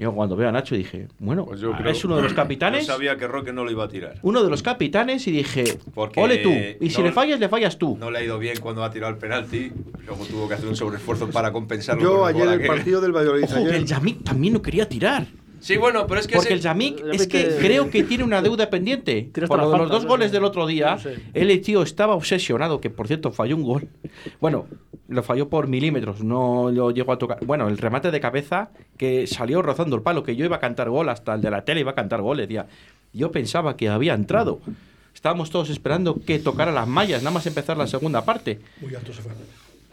[0.00, 2.86] Yo cuando veo a Nacho dije, bueno, pues es uno de los capitanes.
[2.86, 4.14] Yo sabía que Roque no lo iba a tirar.
[4.22, 6.50] Uno de los capitanes y dije, ole tú.
[6.80, 7.98] Y si le fallas, le fallas tú.
[8.00, 9.70] No le ha ido bien cuando ha tirado el penalti.
[10.06, 12.02] Luego tuvo que hacer un sobreesfuerzo para compensarlo.
[12.02, 13.44] Yo ayer el partido del Valladolid.
[13.44, 15.26] Ojo, que el Yamik también no quería tirar.
[15.60, 16.36] Sí, bueno, pero es que.
[16.36, 19.30] Porque el Yamik es que, creo que tiene una deuda pendiente.
[19.46, 20.98] Por los dos goles del otro día,
[21.34, 23.88] el tío estaba obsesionado, que por cierto falló un gol.
[24.40, 24.66] Bueno,
[25.08, 27.44] lo falló por milímetros, no lo llegó a tocar.
[27.44, 30.88] Bueno, el remate de cabeza que salió rozando el palo, que yo iba a cantar
[30.88, 32.38] gol, hasta el de la tele iba a cantar gol.
[32.38, 32.66] Decía,
[33.12, 34.60] yo pensaba que había entrado.
[35.14, 38.60] Estábamos todos esperando que tocara las mallas, nada más empezar la segunda parte.
[38.80, 39.32] Muy alto se fue.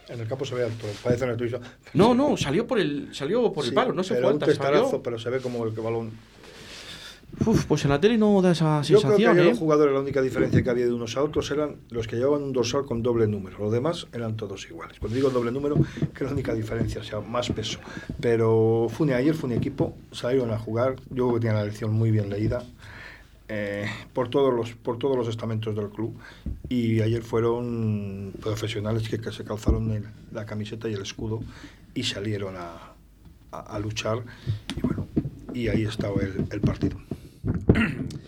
[0.09, 1.61] En el campo se ve alto, parece en el
[1.93, 5.19] No, no, salió por el, salió por el palo, no se fue un testarazo, pero
[5.19, 6.11] se ve como el balón.
[7.45, 9.11] Uf, pues en la tele no da esa sensación.
[9.11, 9.49] Yo creo que ¿eh?
[9.51, 12.41] los jugadores, la única diferencia que había de unos a otros eran los que llevaban
[12.41, 13.59] un dorsal con doble número.
[13.59, 14.97] Los demás eran todos iguales.
[14.99, 15.75] Cuando digo doble número,
[16.15, 17.79] que la única diferencia, o sea, más peso.
[18.19, 20.95] Pero Fune, ayer Fune equipo, salieron a jugar.
[21.09, 22.63] Yo creo que tenían la lección muy bien leída.
[23.49, 26.13] Eh, por, todos los, por todos los estamentos del club
[26.67, 31.39] y ayer fueron profesionales que, se calzaron la camiseta y el escudo
[31.93, 32.93] y salieron a,
[33.51, 34.23] a, luchar
[34.75, 35.07] y bueno,
[35.53, 36.97] y ahí estaba el, el partido.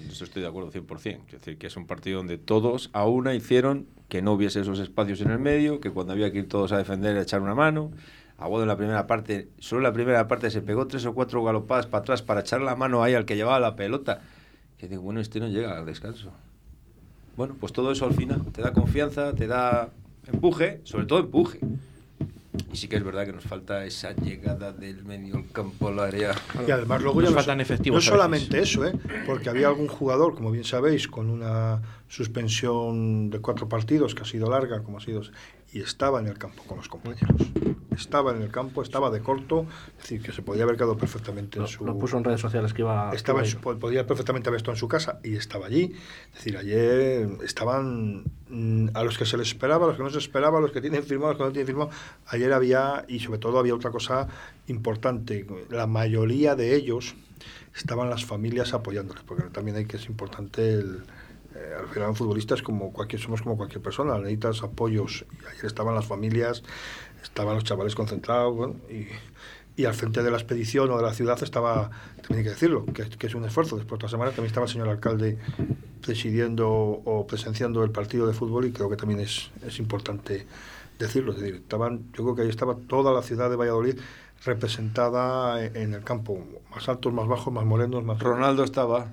[0.09, 1.19] Eso estoy de acuerdo 100%.
[1.25, 4.79] Es decir, que es un partido donde todos a una hicieron que no hubiese esos
[4.79, 7.55] espacios en el medio, que cuando había que ir todos a defender, a echar una
[7.55, 7.91] mano.
[8.37, 11.43] Aguado en la primera parte, solo en la primera parte se pegó tres o cuatro
[11.43, 14.21] galopadas para atrás para echar la mano ahí al que llevaba la pelota
[14.79, 16.31] que digo, bueno, este no llega al descanso.
[17.35, 19.89] Bueno, pues todo eso al final te da confianza, te da
[20.25, 21.59] empuje, sobre todo empuje.
[22.71, 25.99] Y sí que es verdad que nos falta esa llegada del medio al campo al
[25.99, 26.33] área.
[26.67, 28.05] Y además luego nos ya faltan efectivos.
[28.05, 28.93] No solamente eso, ¿eh?
[29.25, 34.25] porque había algún jugador, como bien sabéis, con una suspensión de cuatro partidos que ha
[34.25, 35.21] sido larga, como ha sido,
[35.73, 37.35] y estaba en el campo con los compañeros.
[37.99, 39.65] Estaba en el campo, estaba de corto,
[39.97, 41.85] es decir, que se podía haber quedado perfectamente en su...
[41.85, 43.11] Lo puso en redes sociales que iba...
[43.13, 43.43] Estaba
[43.79, 45.93] podía perfectamente haber estado en su casa y estaba allí.
[46.29, 50.09] Es decir, ayer estaban mm, a los que se les esperaba, a los que no
[50.09, 51.91] se esperaba, a los que tienen firmado, a los que no tienen firmado.
[52.27, 54.27] Ayer había, y sobre todo había otra cosa
[54.67, 57.15] importante, la mayoría de ellos
[57.75, 61.03] estaban las familias apoyándoles, porque también hay que es importante el
[61.55, 65.25] eh, al final, futbolistas como cualquier, somos como cualquier persona, necesitas apoyos.
[65.31, 66.63] Y ayer estaban las familias,
[67.23, 69.07] estaban los chavales concentrados, y,
[69.81, 71.89] y, al frente de la expedición o de la ciudad estaba,
[72.21, 73.77] también hay que decirlo, que, que es un esfuerzo.
[73.77, 75.37] Después de otra semana también estaba el señor alcalde
[76.01, 80.45] presidiendo o presenciando el partido de fútbol y creo que también es, es importante
[80.97, 81.31] decirlo.
[81.31, 83.95] Es decir, estaban, yo creo que ahí estaba toda la ciudad de Valladolid
[84.45, 88.19] representada en el campo, más altos, más bajos, más morenos, más...
[88.19, 89.07] Ronaldo estaba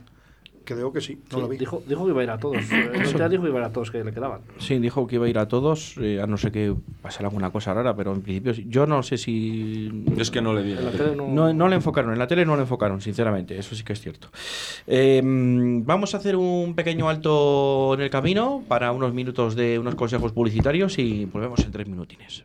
[0.66, 1.56] creo que sí, no lo vi.
[1.56, 2.58] Dijo, dijo que iba a ir a todos.
[3.18, 4.40] ya dijo que iba a ir a todos que le quedaban.
[4.58, 7.50] Sí, dijo que iba a ir a todos, eh, a no ser que pasara alguna
[7.50, 10.04] cosa rara, pero en principio yo no sé si...
[10.18, 10.76] Es que no le vi.
[11.16, 11.52] no...
[11.54, 14.28] No, le enfocaron, en la tele no le enfocaron, sinceramente, eso sí que es cierto.
[14.86, 19.94] Em, vamos a hacer un pequeño alto en el camino para unos minutos de unos
[19.94, 22.44] consejos publicitarios y volvemos en tres minutines.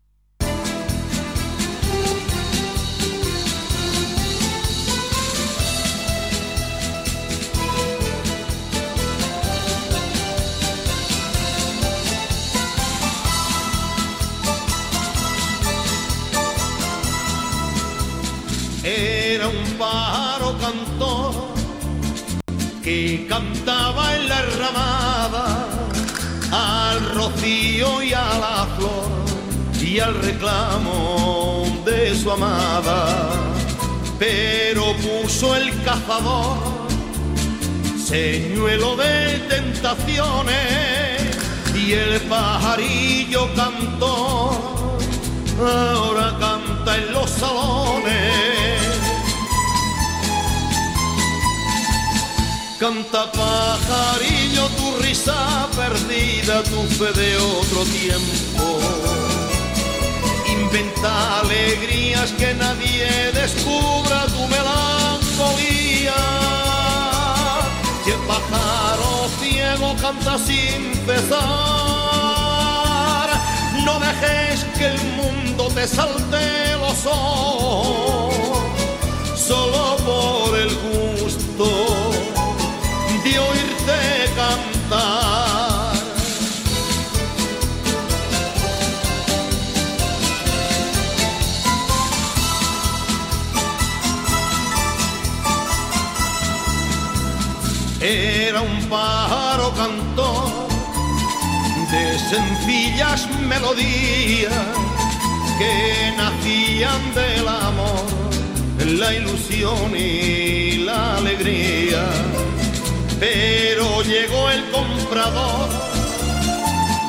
[22.83, 25.67] Que cantaba en la ramada
[26.51, 29.11] al rocío y a la flor
[29.79, 33.29] y al reclamo de su amada.
[34.17, 36.57] Pero puso el cazador
[37.97, 40.57] señuelo de tentaciones
[41.75, 44.97] y el pajarillo cantó,
[45.59, 48.50] ahora canta en los salones
[52.81, 58.79] Canta pajarillo tu risa perdida, tu fe de otro tiempo.
[60.47, 66.15] Inventa alegrías que nadie descubra tu melancolía.
[68.03, 71.39] Si el pájaro ciego canta sin cesar,
[73.85, 78.33] no dejes que el mundo te salte los ojos,
[79.35, 82.20] solo por el gusto
[102.31, 104.53] sencillas melodías
[105.59, 108.05] que nacían del amor,
[108.85, 112.05] la ilusión y la alegría.
[113.19, 115.69] Pero llegó el comprador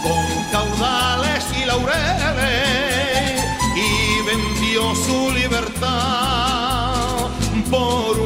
[0.02, 3.44] con caudales y laureles
[3.76, 3.90] y
[4.26, 7.28] vendió su libertad
[7.70, 8.21] por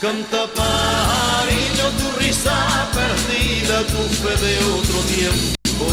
[0.00, 2.56] Canta pajarillo tu risa
[2.94, 5.86] perdida, tu fe de otro tiempo.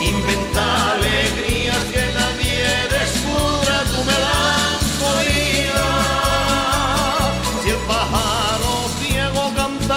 [0.00, 2.04] Inventa alegrías que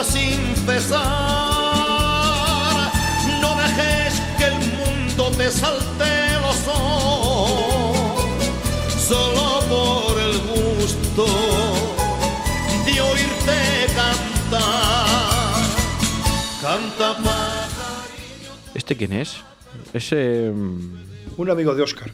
[0.04, 1.02] sin cesar.
[3.42, 6.16] No dejes que el mundo te salte
[18.73, 19.43] ¿Este quién es?
[19.93, 20.49] Ese.
[20.49, 22.11] Un amigo de Oscar.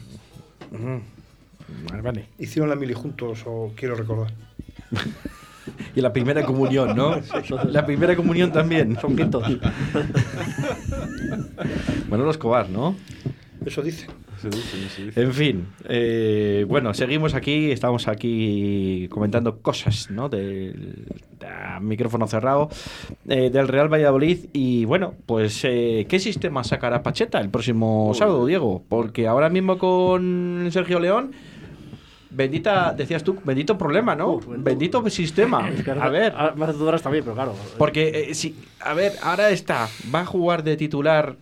[2.02, 2.28] vale.
[2.38, 4.32] Hicieron la mili juntos, o quiero recordar.
[5.96, 7.20] y la primera comunión, ¿no?
[7.68, 8.98] la primera comunión también.
[9.00, 9.46] Son quintos.
[12.08, 12.96] bueno, los Escobar, ¿no?
[13.64, 14.06] Eso dice.
[15.16, 20.28] En fin, eh, bueno, seguimos aquí, estamos aquí comentando cosas, ¿no?
[20.28, 21.06] Del
[21.80, 22.68] micrófono cerrado
[23.28, 28.46] eh, del Real Valladolid y bueno, pues eh, ¿qué sistema sacará Pacheta el próximo sábado,
[28.46, 28.82] Diego?
[28.88, 31.32] Porque ahora mismo con Sergio León
[32.34, 34.40] Bendita, decías tú, bendito problema, ¿no?
[34.40, 35.08] bendito.
[35.08, 35.70] sistema.
[36.00, 36.34] a ver.
[36.56, 37.54] Más dudas también, pero claro.
[37.78, 41.36] Porque, si, a ver, ahora está, ¿va a jugar de titular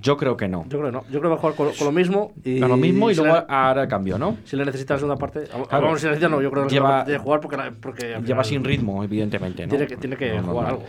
[0.00, 0.64] yo creo que no.
[0.64, 1.04] Yo creo que no.
[1.10, 2.32] Yo creo que va a jugar con, lo mismo.
[2.44, 4.38] Y, con lo mismo y luego hará el cambio, ¿no?
[4.44, 5.44] Si le necesita la segunda parte.
[5.70, 6.40] Vamos, si necesita, no.
[6.40, 7.58] Yo creo que lleva, tiene que jugar porque.
[7.80, 9.66] porque lleva sin ritmo, evidentemente.
[9.66, 9.70] ¿no?
[9.70, 10.84] Tiene que, tiene que jugar algo.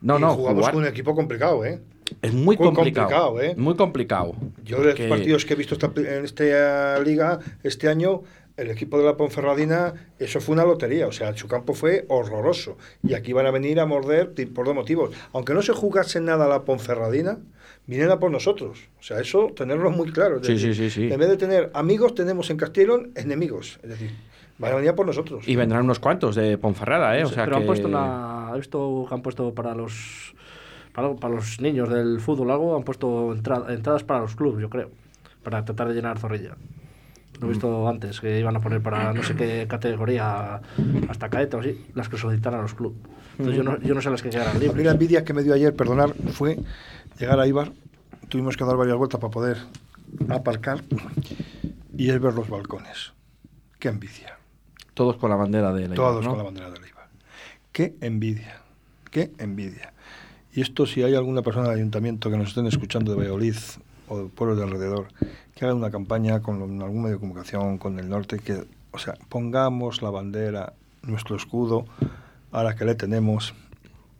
[0.00, 0.34] No, no.
[0.34, 1.80] jugamos con un equipo complicado, ¿eh?
[2.20, 3.54] Es muy, complicado, ¿eh?
[3.56, 4.34] Muy complicado.
[4.62, 8.22] Yo de los partidos que he visto en esta liga este año,
[8.56, 11.06] el equipo de la Ponferradina, eso fue una lotería.
[11.08, 12.76] O sea, su campo fue horroroso.
[13.02, 15.14] Y aquí van a venir a morder por dos motivos.
[15.32, 17.38] Aunque no se jugase nada la Ponferradina,
[17.86, 18.88] vienen a por nosotros.
[18.98, 20.42] O sea, eso tenerlo muy claro.
[20.42, 23.80] sí, sí, sí, sí, En vez de tener amigos, tenemos en Castellón enemigos.
[23.82, 24.12] Es decir,
[24.58, 25.46] van a venir a por nosotros.
[25.48, 27.24] Y vendrán unos cuantos de Ponferrada, ¿eh?
[27.24, 27.62] O sea pero que...
[27.62, 30.34] han puesto que han puesto para los...
[30.92, 34.90] Para, los niños del fútbol algo, han puesto entradas para los clubes, yo creo.
[35.42, 36.56] Para tratar de llenar Zorrilla.
[37.40, 40.60] Lo he visto antes, que iban a poner para no sé qué categoría,
[41.08, 42.98] hasta caeta o así, las que solicitaran a los clubes.
[43.32, 44.84] Entonces yo, no, yo no sé las que quedaran libres.
[44.84, 46.58] La envidia que me dio ayer, perdonar, fue
[47.18, 47.72] llegar a Ibar,
[48.28, 49.58] tuvimos que dar varias vueltas para poder
[50.28, 50.84] aparcar
[51.96, 53.12] y es ver los balcones.
[53.78, 54.38] Qué envidia.
[54.94, 57.08] Todos con la bandera de la Todos con la bandera de la Ibar.
[57.72, 58.60] Qué envidia,
[59.10, 59.92] qué envidia.
[60.52, 63.56] Y esto, si hay alguna persona del ayuntamiento que nos estén escuchando de Valladolid
[64.08, 65.08] o pueblos de alrededor,
[65.54, 69.14] que haga una campaña con algún medio de comunicación, con el norte, que, o sea,
[69.28, 71.86] pongamos la bandera, nuestro escudo,
[72.50, 73.54] ahora que le tenemos,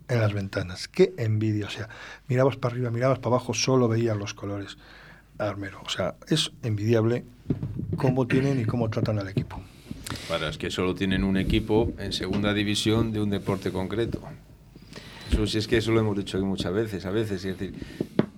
[0.09, 0.89] en las ventanas.
[0.89, 1.66] Qué envidia.
[1.66, 1.89] O sea,
[2.28, 4.76] mirabas para arriba, mirabas para abajo, solo veías los colores.
[5.39, 5.80] Armero.
[5.85, 7.24] O sea, es envidiable
[7.97, 9.61] cómo tienen y cómo tratan al equipo.
[10.28, 14.20] Para es que solo tienen un equipo en segunda división de un deporte concreto.
[15.32, 17.45] Eso sí es que eso lo hemos dicho aquí muchas veces, a veces.
[17.45, 17.74] Es decir,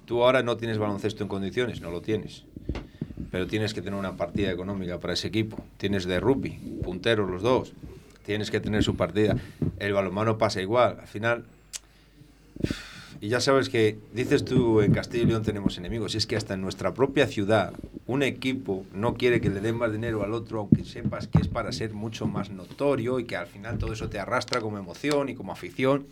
[0.07, 2.45] tú ahora no tienes baloncesto en condiciones, no lo tienes.
[3.31, 5.63] Pero tienes que tener una partida económica para ese equipo.
[5.77, 7.73] Tienes de rugby, punteros los dos.
[8.25, 9.37] Tienes que tener su partida.
[9.79, 10.99] El balonmano pasa igual.
[11.01, 11.45] Al final,
[13.21, 16.37] y ya sabes que dices tú en Castilla y León tenemos enemigos, y es que
[16.37, 17.73] hasta en nuestra propia ciudad
[18.07, 21.49] un equipo no quiere que le den más dinero al otro, aunque sepas que es
[21.49, 25.29] para ser mucho más notorio y que al final todo eso te arrastra como emoción
[25.29, 26.07] y como afición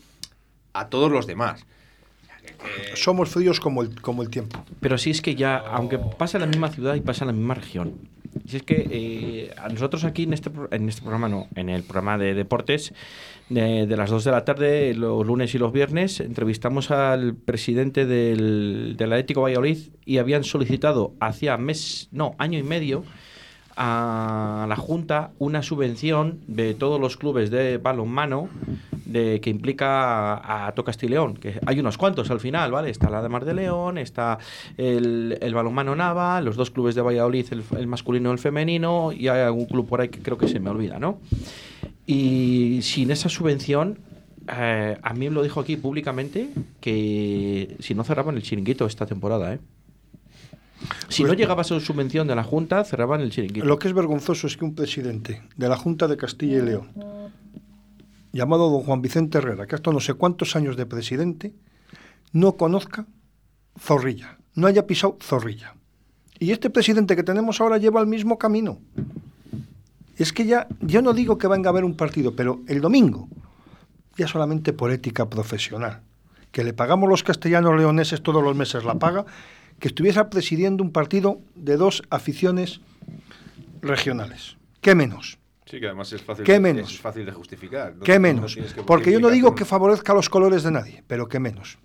[0.72, 1.66] a todos los demás.
[2.94, 4.64] Somos fríos como el, como el tiempo.
[4.80, 7.32] Pero sí es que ya, aunque pasa en la misma ciudad y pasa en la
[7.32, 7.94] misma región,
[8.46, 11.82] si es que eh, a nosotros aquí en este, en este programa, no, en el
[11.82, 12.92] programa de deportes,
[13.48, 18.94] de, las 2 de la tarde, los lunes y los viernes, entrevistamos al presidente del,
[18.96, 23.04] del Atlético Valladolid y habían solicitado hacía mes, no, año y medio,
[23.76, 28.48] a la Junta una subvención de todos los clubes de balonmano
[29.04, 32.90] de, que implica a, a Tocastileón, que hay unos cuantos al final, ¿vale?
[32.90, 34.38] Está la de Mar de León, está
[34.76, 37.46] el, el balonmano Nava, los dos clubes de Valladolid,
[37.76, 40.60] el, masculino y el femenino, y hay algún club por ahí que creo que se
[40.60, 41.18] me olvida, ¿no?
[42.06, 43.98] Y sin esa subvención,
[44.56, 46.50] eh, a mí me lo dijo aquí públicamente
[46.80, 49.58] que si no cerraban el chiringuito esta temporada, ¿eh?
[51.08, 53.66] Si no llegaba a su subvención de la Junta, cerraban el chiringuito.
[53.66, 56.88] Lo que es vergonzoso es que un presidente de la Junta de Castilla y León,
[58.32, 61.54] llamado don Juan Vicente Herrera, que ha estado no sé cuántos años de presidente,
[62.32, 63.06] no conozca
[63.78, 65.74] Zorrilla, no haya pisado Zorrilla.
[66.38, 68.80] Y este presidente que tenemos ahora lleva el mismo camino.
[70.16, 73.28] Es que ya, yo no digo que venga a haber un partido, pero el domingo,
[74.16, 76.02] ya solamente por ética profesional,
[76.52, 79.24] que le pagamos los castellanos leoneses todos los meses la paga,
[79.78, 82.80] que estuviera presidiendo un partido de dos aficiones
[83.82, 84.56] regionales.
[84.80, 85.38] ¿Qué menos?
[85.66, 86.92] Sí, que además es fácil, ¿Qué de, menos?
[86.92, 87.94] Es fácil de justificar.
[88.04, 88.56] ¿Qué menos?
[88.86, 91.78] Porque yo no digo que favorezca los colores de nadie, pero ¿qué menos?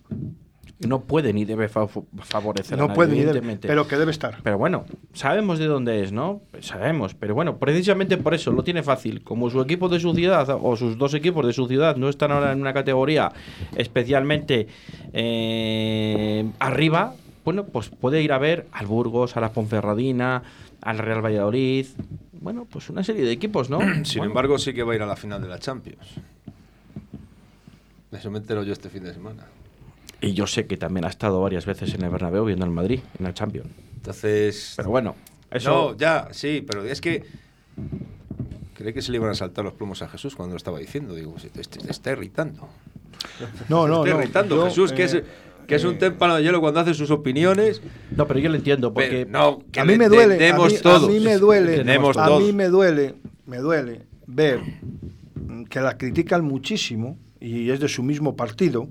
[0.86, 4.38] No puede ni debe favorecer no a nadie, puede ni debe, pero que debe estar.
[4.44, 6.42] Pero bueno, sabemos de dónde es, ¿no?
[6.62, 9.22] Sabemos, pero bueno, precisamente por eso lo tiene fácil.
[9.22, 12.32] Como su equipo de su ciudad o sus dos equipos de su ciudad no están
[12.32, 13.32] ahora en una categoría
[13.76, 14.68] especialmente
[15.12, 17.14] eh, arriba,
[17.44, 20.44] bueno, pues puede ir a ver al Burgos, a la Ponferradina,
[20.82, 21.88] al Real Valladolid,
[22.34, 23.80] bueno, pues una serie de equipos, ¿no?
[24.06, 26.08] Sin embargo, sí que va a ir a la final de la Champions.
[28.12, 29.46] Eso me entero yo este fin de semana.
[30.22, 33.00] Y yo sé que también ha estado varias veces en el Bernabéu viendo al Madrid,
[33.18, 33.70] en la Champions.
[33.96, 34.74] Entonces...
[34.76, 35.16] Pero bueno,
[35.52, 35.92] eso...
[35.92, 37.24] No, ya, sí, pero es que
[38.80, 41.14] Creí que se le iban a saltar los plomos a Jesús cuando lo estaba diciendo.
[41.14, 42.70] Digo, se te, te está irritando.
[43.68, 45.26] No, no, Te está no, irritando yo, Jesús, que es, eh,
[45.70, 47.82] que es un témpano de hielo cuando hace sus opiniones.
[48.10, 49.28] No, pero yo lo entiendo, porque.
[49.28, 52.54] Pero no, que a mí me duele, a mí, a mí me duele, a mí
[52.54, 53.16] me duele,
[53.46, 54.62] me duele ver
[55.70, 58.90] que la critican muchísimo y es de su mismo partido,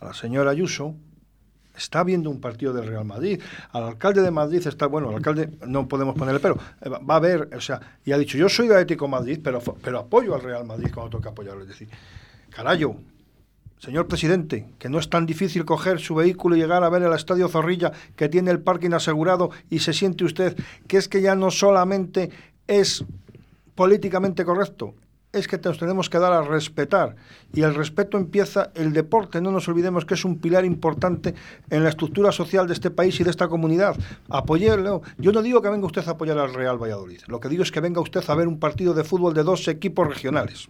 [0.00, 0.94] a la señora Ayuso.
[1.76, 3.38] Está viendo un partido del Real Madrid.
[3.72, 7.20] Al alcalde de Madrid está, bueno, al alcalde no podemos ponerle pero, eh, va a
[7.20, 10.40] ver, o sea, y ha dicho, yo soy de Atlético Madrid, pero, pero apoyo al
[10.40, 11.60] Real Madrid cuando toca apoyarlo.
[11.64, 11.88] Es decir,
[12.48, 12.96] carayo,
[13.78, 17.12] Señor presidente, que no es tan difícil coger su vehículo y llegar a ver el
[17.12, 20.56] Estadio Zorrilla, que tiene el parking asegurado, y se siente usted
[20.86, 22.30] que es que ya no solamente
[22.66, 23.04] es
[23.74, 24.94] políticamente correcto,
[25.32, 27.16] es que nos tenemos que dar a respetar.
[27.52, 31.34] Y el respeto empieza el deporte, no nos olvidemos que es un pilar importante
[31.68, 33.96] en la estructura social de este país y de esta comunidad.
[34.30, 35.02] Apoyarlo.
[35.18, 37.70] Yo no digo que venga usted a apoyar al Real Valladolid, lo que digo es
[37.70, 40.68] que venga usted a ver un partido de fútbol de dos equipos regionales.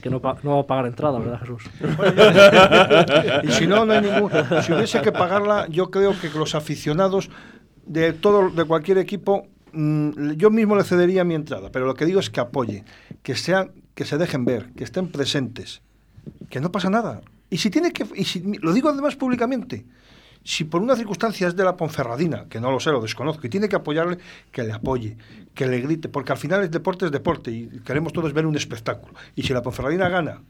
[0.00, 1.64] Que no, no va a pagar entrada, ¿verdad, Jesús?
[3.44, 4.30] Y si no, no hay ningún.
[4.62, 7.30] Si hubiese que pagarla, yo creo que los aficionados
[7.86, 11.70] de todo, de cualquier equipo, mm, yo mismo le cedería mi entrada.
[11.72, 12.84] Pero lo que digo es que apoye,
[13.22, 15.82] que sean, que se dejen ver, que estén presentes,
[16.50, 17.20] que no pasa nada.
[17.50, 19.86] Y si tiene que, y si, lo digo además públicamente,
[20.44, 23.50] si por una circunstancia es de la Ponferradina, que no lo sé, lo desconozco, y
[23.50, 24.18] tiene que apoyarle,
[24.50, 25.16] que le apoye,
[25.54, 28.56] que le grite, porque al final el deporte es deporte y queremos todos ver un
[28.56, 29.14] espectáculo.
[29.34, 30.42] Y si la Ponferradina gana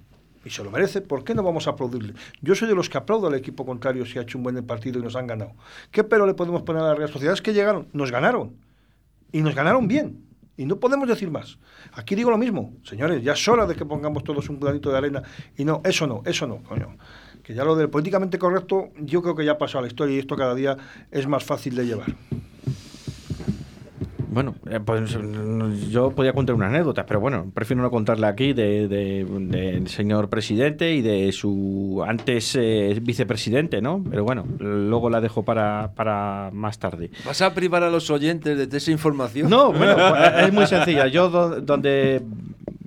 [0.45, 2.14] y se lo merece, ¿por qué no vamos a aplaudirle?
[2.41, 4.99] Yo soy de los que aplaudo al equipo contrario si ha hecho un buen partido
[4.99, 5.53] y nos han ganado.
[5.91, 7.34] ¿Qué pero le podemos poner a la Real Sociedad?
[7.34, 8.57] Es que llegaron, nos ganaron.
[9.32, 10.24] Y nos ganaron bien.
[10.57, 11.59] Y no podemos decir más.
[11.93, 14.99] Aquí digo lo mismo, señores, ya es hora de que pongamos todos un granito de
[14.99, 15.22] arena.
[15.57, 16.97] Y no, eso no, eso no, coño.
[17.49, 20.16] Que ya lo del políticamente correcto, yo creo que ya ha pasado a la historia
[20.16, 20.76] y esto cada día
[21.11, 22.14] es más fácil de llevar.
[24.30, 28.53] Bueno, eh, pues mm, yo podía contar una anécdota, pero bueno, prefiero no contarla aquí
[28.53, 34.05] de- de- del señor presidente y de su antes eh, vicepresidente, ¿no?
[34.11, 37.11] Pero bueno, luego la dejo para, para más tarde.
[37.24, 39.49] ¿Vas a privar a los oyentes de esa información?
[39.49, 41.07] No, bueno, pues, es muy sencilla.
[41.07, 42.20] Yo do- donde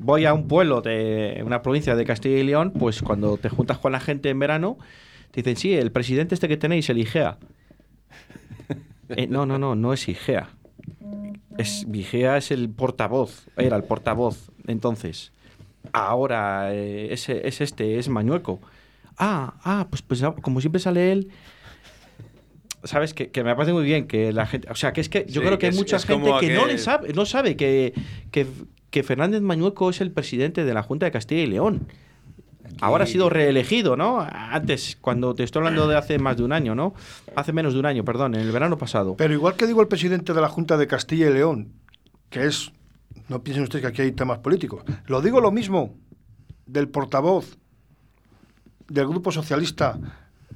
[0.04, 3.78] voy a un pueblo de una provincia de Castilla y León, pues cuando te juntas
[3.78, 4.78] con la gente en verano,
[5.32, 7.38] te dicen, sí, el presidente este que tenéis, el IGEA.
[9.10, 10.50] Eh, no, no, no, no es IGEA.
[11.58, 14.50] Es, IGEA es el portavoz, era el portavoz.
[14.68, 15.32] Entonces,
[15.94, 18.60] ahora eh, es, es este, es Mañueco.
[19.18, 21.30] Ah, ah, pues, pues como siempre sale él,
[22.84, 25.26] sabes que, que me parece muy bien que la gente, o sea, que es que
[25.28, 27.26] yo Sí, creo que que hay es- mucha es gente que no le sabe, no
[27.26, 27.94] sabe que,
[28.32, 28.48] que,
[28.92, 31.88] que Fernández Mañueco es el presidente de la Junta de Castilla y León.
[32.80, 34.20] Ahora ha sido reelegido, ¿no?
[34.22, 36.94] Antes, cuando te estoy hablando de hace más de un año, ¿no?
[37.36, 39.16] Hace menos de un año, perdón, en el verano pasado.
[39.18, 41.74] Pero igual que digo el presidente de la Junta de Castilla y León,
[42.30, 42.72] que es,
[43.30, 45.96] no piensen ustedes que aquí hay temas políticos, lo digo lo mismo
[46.66, 47.58] del portavoz
[48.88, 50.00] del Grupo Socialista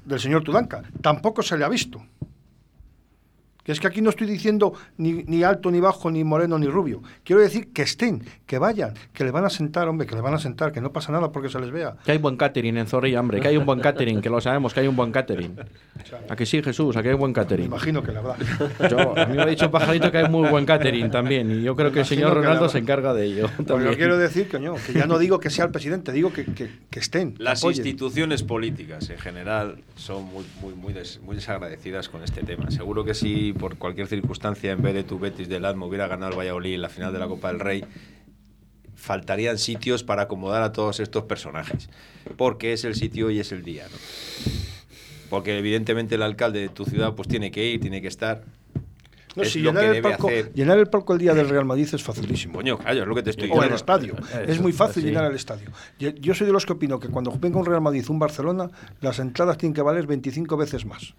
[0.06, 2.02] del señor Tudanca, tampoco se le ha visto.
[3.66, 6.68] Que es que aquí no estoy diciendo ni, ni alto, ni bajo, ni moreno, ni
[6.68, 7.02] rubio.
[7.24, 10.36] Quiero decir que estén, que vayan, que le van a sentar, hombre, que le van
[10.36, 11.96] a sentar, que no pasa nada porque se les vea.
[12.06, 14.72] Que hay buen catering en Zorrilla, hombre, que hay un buen catering, que lo sabemos,
[14.72, 15.56] que hay un buen catering.
[16.30, 16.96] ¿A que sí, Jesús?
[16.96, 17.66] ¿A que hay buen Me catering?
[17.66, 18.38] imagino que la verdad.
[18.88, 21.76] Yo, a mí me ha dicho Pajarito que hay muy buen catering también, y yo
[21.76, 23.50] creo que el señor Ronaldo se encarga de ello.
[23.56, 23.92] Pues también.
[23.94, 26.46] yo quiero decir que, no, que ya no digo que sea el presidente, digo que,
[26.46, 27.34] que, que estén.
[27.40, 27.80] Las apoyen.
[27.88, 32.70] instituciones políticas en general son muy, muy, muy, des- muy desagradecidas con este tema.
[32.70, 36.34] Seguro que si por cualquier circunstancia en vez de tu Betis del Atmo hubiera ganado
[36.34, 37.84] el Valladolid en la final de la Copa del Rey,
[38.96, 41.90] faltarían sitios para acomodar a todos estos personajes.
[42.38, 43.86] Porque es el sitio y es el día.
[43.92, 43.98] ¿no?
[45.30, 48.44] Porque evidentemente el alcalde de tu ciudad pues tiene que ir, tiene que estar.
[49.36, 52.02] No, es si llenar, el palco, llenar el palco el día del Real Madrid es
[52.02, 52.54] facilísimo.
[52.54, 54.16] Coño, es lo que te estoy O el estadio.
[54.48, 55.10] Es muy fácil sí.
[55.10, 55.72] llenar el estadio.
[56.00, 58.70] Yo, yo soy de los que opino que cuando venga un Real Madrid, un Barcelona,
[59.02, 61.16] las entradas tienen que valer 25 veces más.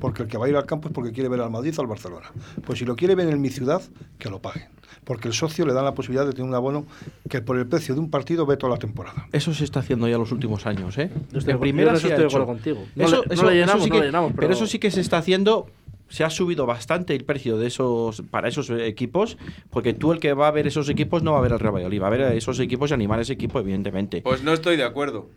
[0.00, 1.80] Porque el que va a ir al campo es porque quiere ver al Madrid o
[1.80, 2.26] al Barcelona.
[2.66, 3.82] Pues si lo quiere ver en mi ciudad,
[4.18, 4.68] que lo paguen.
[5.04, 6.84] Porque el socio le da la posibilidad de tener un abono
[7.30, 9.26] que por el precio de un partido ve toda la temporada.
[9.32, 11.10] Eso se está haciendo ya los últimos años, ¿eh?
[11.32, 12.84] Estoy- En primera sí estoy de acuerdo contigo.
[12.94, 14.52] No Eso- le- no eso- le llenamos, eso sí no que- le llenamos, pero pero-
[14.54, 15.66] eso sí que se está haciendo.
[16.10, 19.36] Se ha subido bastante el precio de esos para esos equipos,
[19.68, 21.74] porque tú el que va a ver esos equipos no va a ver al Real
[21.74, 24.22] Valladolid, va a ver a esos equipos y animar a ese equipo, evidentemente.
[24.22, 25.28] Pues no estoy de acuerdo.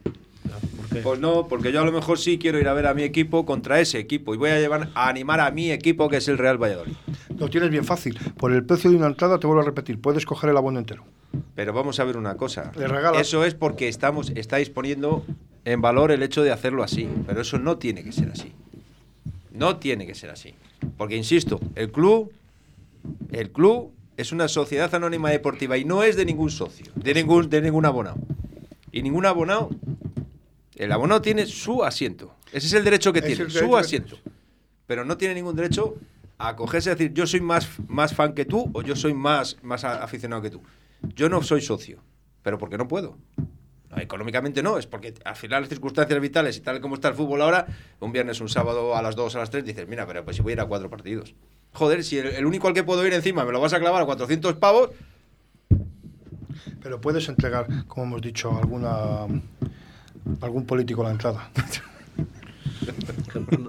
[1.03, 3.45] Pues no, porque yo a lo mejor sí quiero ir a ver a mi equipo
[3.45, 6.37] contra ese equipo y voy a llevar a animar a mi equipo que es el
[6.37, 6.93] Real Valladolid.
[7.37, 8.19] Lo tienes bien fácil.
[8.37, 11.03] Por el precio de una entrada, te vuelvo a repetir, puedes coger el abono entero.
[11.55, 12.71] Pero vamos a ver una cosa.
[13.19, 15.23] Eso es porque estamos, estáis poniendo
[15.65, 17.07] en valor el hecho de hacerlo así.
[17.25, 18.51] Pero eso no tiene que ser así.
[19.53, 20.53] No tiene que ser así.
[20.97, 22.31] Porque, insisto, el club,
[23.31, 27.49] el club es una sociedad anónima deportiva y no es de ningún socio, de ningún,
[27.49, 28.17] de ningún abonado.
[28.91, 29.69] Y ningún abonado,
[30.83, 32.35] el abonado tiene su asiento.
[32.51, 34.17] Ese es el derecho que Es tiene, derecho su que asiento.
[34.87, 35.95] Pero no tiene ningún derecho
[36.37, 39.57] a acogerse a decir, yo soy más, más fan que tú o yo soy más,
[39.61, 40.61] más aficionado que tú.
[41.15, 41.99] Yo no soy socio,
[42.41, 43.17] pero porque no puedo.
[43.89, 47.15] No, económicamente no, es porque al final las circunstancias vitales y tal como está el
[47.15, 47.67] fútbol ahora,
[47.99, 50.41] un viernes, un sábado a las 2, a las 3, dices, mira, pero pues si
[50.41, 51.35] voy a ir a cuatro partidos.
[51.73, 54.01] Joder, si el, el único al que puedo ir encima me lo vas a clavar
[54.01, 54.89] a 400 pavos,
[56.81, 59.27] Pero puedes entregar, como hemos dicho, alguna
[60.41, 61.49] algún político a la entrada.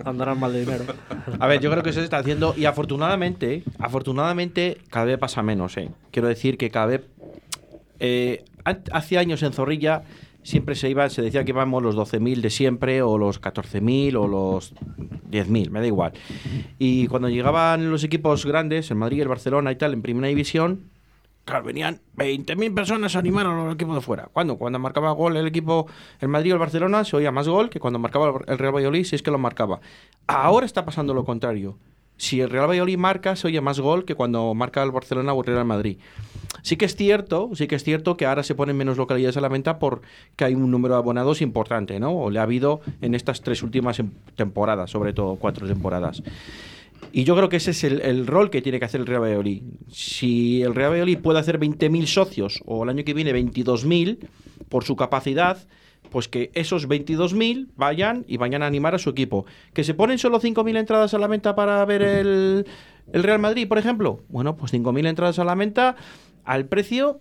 [0.05, 0.85] Andarán mal de dinero.
[1.39, 5.77] A ver, yo creo que se está haciendo y afortunadamente, afortunadamente cada vez pasa menos,
[5.77, 5.91] ¿eh?
[6.11, 7.03] Quiero decir que cada vez
[8.01, 10.03] eh, hace años en Zorrilla
[10.43, 14.27] siempre se iba, se decía que íbamos los 12.000 de siempre o los 14.000 o
[14.27, 14.75] los
[15.31, 16.13] 10.000, me da igual.
[16.79, 20.91] Y cuando llegaban los equipos grandes, el Madrid, el Barcelona y tal, en primera división,
[21.45, 24.29] Claro, venían 20.000 personas a animar al equipo de fuera.
[24.33, 24.57] ¿Cuándo?
[24.57, 25.89] Cuando marcaba gol el equipo,
[26.21, 29.05] el Madrid o el Barcelona, se oía más gol que cuando marcaba el Real Valladolid,
[29.05, 29.81] si es que lo marcaba.
[30.29, 31.79] Ahora está pasando lo contrario.
[32.17, 35.41] Si el Real Valladolid marca, se oye más gol que cuando marca el Barcelona o
[35.41, 35.99] el Real Madrid.
[36.63, 39.41] Sí que es cierto, sí que es cierto que ahora se ponen menos localidades a
[39.41, 40.07] la venta porque
[40.45, 42.13] hay un número de abonados importante, ¿no?
[42.13, 46.23] O le ha habido en estas tres últimas em- temporadas, sobre todo cuatro temporadas.
[47.13, 49.23] Y yo creo que ese es el, el rol que tiene que hacer el Real
[49.23, 49.63] Valladolid.
[49.91, 54.19] Si el Real Valladolid puede hacer 20.000 socios o el año que viene 22.000
[54.71, 55.59] por su capacidad,
[56.11, 59.45] pues que esos 22.000 vayan y vayan a animar a su equipo.
[59.75, 62.67] ¿Que se ponen solo 5.000 entradas a la venta para ver el,
[63.13, 64.21] el Real Madrid, por ejemplo?
[64.29, 65.97] Bueno, pues 5.000 entradas a la venta
[66.45, 67.21] al precio,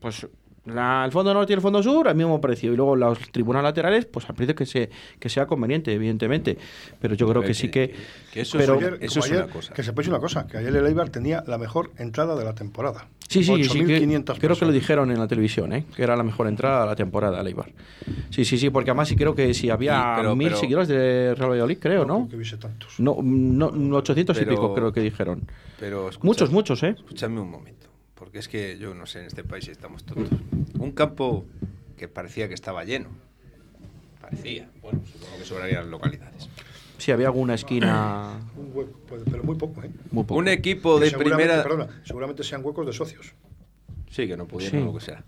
[0.00, 0.28] pues
[0.66, 2.72] la- el fondo norte y el fondo sur al mismo precio.
[2.72, 6.58] Y luego los tribunas laterales, pues al precio que, se, que sea conveniente, evidentemente.
[7.00, 7.94] Pero yo creo que sí que...
[8.32, 9.74] que eso pero, Ayer- eso es una ayer, cosa.
[9.74, 13.08] Que sepáis una cosa, que ayer el Eibar tenía la mejor entrada de la temporada.
[13.28, 13.84] Sí, sí, sí.
[13.84, 15.84] que- 8.500 creo que lo dijeron en la televisión, ¿eh?
[15.96, 17.72] que era la mejor entrada de la temporada, Leibar.
[18.30, 20.88] Sí, sí, sí, porque además sí creo que si había Sí, pero- mil pero- seguidores
[20.88, 22.28] de Real Valladolid, creo, No ¿no?
[22.28, 23.00] que hubiese tantos.
[23.00, 25.42] No, no, no, 800 y Pero- pico creo que dijeron.
[25.80, 26.94] pero escucha- Muchos, muchos, ¿eh?
[26.96, 27.88] Escúchame un momento,
[28.26, 30.36] porque es que yo no sé, en este país estamos tontos.
[30.80, 31.44] Un campo
[31.96, 33.08] que parecía que estaba lleno.
[34.20, 34.68] Parecía.
[34.82, 36.48] Bueno, supongo que sobrarían localidades.
[36.98, 39.90] Si había alguna esquina Un hueco, pues, pero muy poco, ¿eh?
[40.10, 40.40] muy poco.
[40.40, 41.62] Un equipo de Seguramente- primera.
[41.62, 43.32] Perdona, seguramente sean huecos de socios.
[44.10, 44.84] Sí, que no pudieron, Sí.
[44.84, 45.22] lo que sea.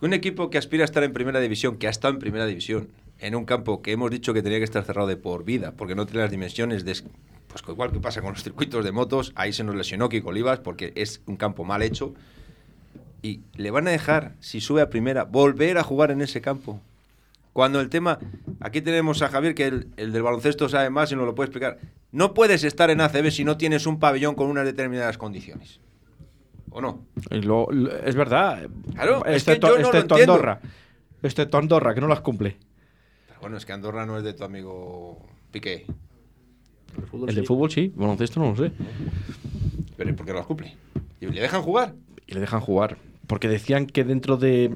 [0.00, 2.86] Un equipo que aspira a estar en primera división, que ha estado en primera división,
[3.22, 5.94] en un campo que hemos dicho que tenía que estar cerrado de por vida, porque
[5.94, 6.92] no tiene las dimensiones de.
[7.48, 10.60] Pues igual que pasa con los circuitos de motos, ahí se nos lesionó Kiko Olivas,
[10.60, 12.14] porque es un campo mal hecho.
[13.22, 16.80] Y le van a dejar, si sube a primera, volver a jugar en ese campo.
[17.52, 18.18] Cuando el tema.
[18.60, 21.48] Aquí tenemos a Javier, que el, el del baloncesto sabe más y nos lo puede
[21.48, 21.78] explicar.
[22.10, 25.78] No puedes estar en ACB si no tienes un pabellón con unas determinadas condiciones.
[26.70, 27.04] ¿O no?
[27.30, 28.66] Lo- lo- es verdad.
[28.94, 30.32] Claro, es que excepto, yo no lo excepto entiendo.
[30.32, 30.60] Andorra.
[31.22, 32.56] Excepto Andorra, que no las cumple.
[33.42, 35.18] Bueno, es que Andorra no es de tu amigo
[35.50, 35.84] Piqué.
[36.96, 37.46] El fútbol El de sí.
[37.46, 38.72] fútbol sí, baloncesto no lo sé.
[39.96, 40.76] Pero ¿por qué las cumple?
[41.20, 41.94] ¿Y le dejan jugar?
[42.26, 42.96] Y le dejan jugar.
[43.26, 44.74] Porque decían que dentro de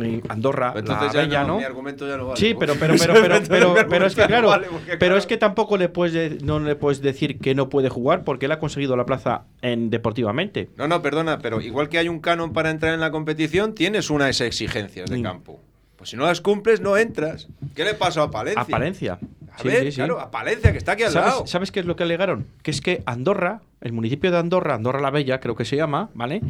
[0.00, 1.58] eh, Andorra, Entonces la ya bella, no, ¿no?
[1.58, 2.40] mi argumento ya no vale.
[2.40, 3.14] Sí, pero, pero, pero,
[3.48, 6.38] pero, pero, es que no claro, vale, porque, pero es que tampoco le puedes de-
[6.44, 9.90] no le puedes decir que no puede jugar porque él ha conseguido la plaza en
[9.90, 10.70] deportivamente.
[10.76, 14.08] No, no, perdona, pero igual que hay un canon para entrar en la competición, tienes
[14.10, 15.22] unas exigencias de Mm.
[15.22, 15.60] campo.
[16.00, 17.46] Pues si no las cumples, no entras.
[17.74, 18.62] ¿Qué le pasó a Palencia?
[18.62, 19.18] A Palencia.
[19.52, 19.96] A Sí, ver, sí, sí.
[19.96, 21.30] claro, a Palencia, que está aquí al lado.
[21.38, 22.46] ¿Sabes, ¿Sabes qué es lo que alegaron?
[22.62, 26.08] Que es que Andorra, el municipio de Andorra, Andorra la Bella, creo que se llama,
[26.14, 26.40] ¿vale?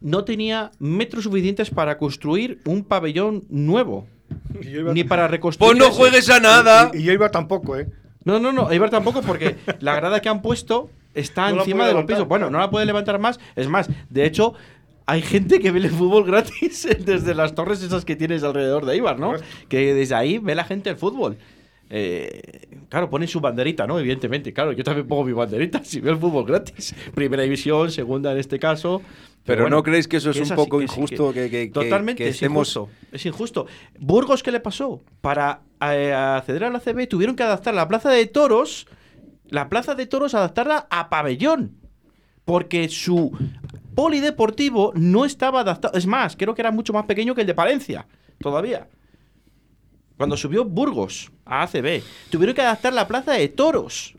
[0.00, 4.06] No tenía metros suficientes para construir un pabellón nuevo.
[4.62, 5.76] Y yo iba- Ni para reconstruir.
[5.76, 6.90] Pues no juegues a nada.
[6.94, 7.86] Y, y yo iba tampoco, ¿eh?
[8.24, 11.92] No, no, no, Eibar tampoco, porque la grada que han puesto está No encima de
[11.94, 12.26] los pisos.
[12.28, 13.40] Bueno, no la puede levantar más.
[13.56, 14.54] Es más, de hecho,
[15.10, 18.94] hay gente que ve el fútbol gratis desde las torres esas que tienes alrededor de
[18.94, 19.32] Eibar, ¿no?
[19.68, 21.36] Que desde ahí ve la gente el fútbol.
[21.92, 23.98] Eh, claro, ponen su banderita, ¿no?
[23.98, 26.94] Evidentemente, claro, yo también pongo mi banderita si veo el fútbol gratis.
[27.14, 29.02] Primera división, segunda en este caso.
[29.44, 31.32] Pero bueno, ¿no creéis que eso es un poco injusto?
[31.32, 32.88] Que, que- que- Totalmente, es injusto.
[33.10, 33.66] Es injusto.
[33.98, 35.02] Burgos, ¿qué le pasó?
[35.20, 38.86] Para eh, acceder a la CB tuvieron que adaptar la plaza de toros,
[39.48, 41.72] la plaza de toros, adaptarla a pabellón.
[42.44, 43.32] Porque su
[44.00, 45.92] polideportivo no estaba adaptado.
[45.98, 48.06] Es más, creo que era mucho más pequeño que el de Palencia,
[48.38, 48.88] todavía.
[50.16, 54.14] Cuando subió Burgos a ACB, tuvieron que adaptar la plaza de toros.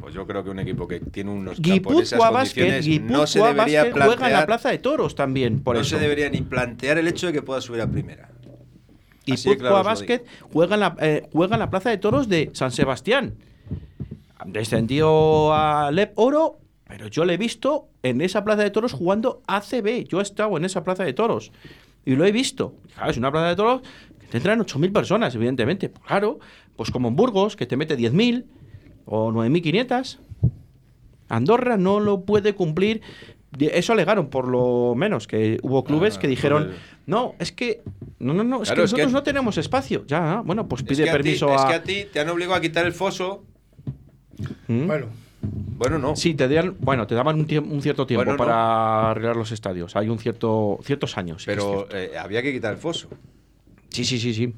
[0.00, 3.92] Pues yo creo que un equipo que tiene unos Guipúzcoa Basket, no se debería Basket
[3.92, 5.90] juega en la plantear, plaza de toros también, por no eso.
[5.90, 8.30] se debería ni plantear el hecho de que pueda subir a primera.
[9.26, 12.72] Y claro Basket juega en, la, eh, juega en la Plaza de Toros de San
[12.72, 13.34] Sebastián.
[14.44, 16.59] Descendió a Lep Oro
[16.90, 20.04] Pero yo le he visto en esa plaza de toros jugando ACB.
[20.08, 21.52] Yo he estado en esa plaza de toros.
[22.04, 22.74] Y lo he visto.
[22.94, 23.82] Claro, es una plaza de toros
[24.20, 25.90] que te entran 8.000 personas, evidentemente.
[26.06, 26.40] Claro,
[26.76, 28.44] pues como en Burgos, que te mete 10.000
[29.06, 30.18] o 9.500.
[31.28, 33.02] Andorra no lo puede cumplir.
[33.58, 36.70] Eso alegaron, por lo menos, que hubo clubes Ah, que dijeron,
[37.06, 37.82] no, es que,
[38.20, 40.04] no, no, no, es Claro, que es que- nosotros no tenemos espacio.
[40.06, 41.68] Ya, bueno, pues Es pide que, a ti, permiso es a...
[41.68, 43.44] que a ti te han obligado a quitar el foso.
[44.68, 44.86] ¿Mm?
[44.86, 45.06] Bueno,
[45.42, 46.14] Bueno, no.
[46.16, 48.36] Sí, te dan, bueno, te daban un, un cierto tiempo Bueno, no.
[48.38, 49.96] para arreglar los estadios.
[49.96, 51.42] Hay un cierto ciertos años.
[51.42, 51.96] sí que es pero cierto.
[51.96, 53.08] eh, había que quitar el foso.
[53.88, 54.52] sí, sí, sí, sí,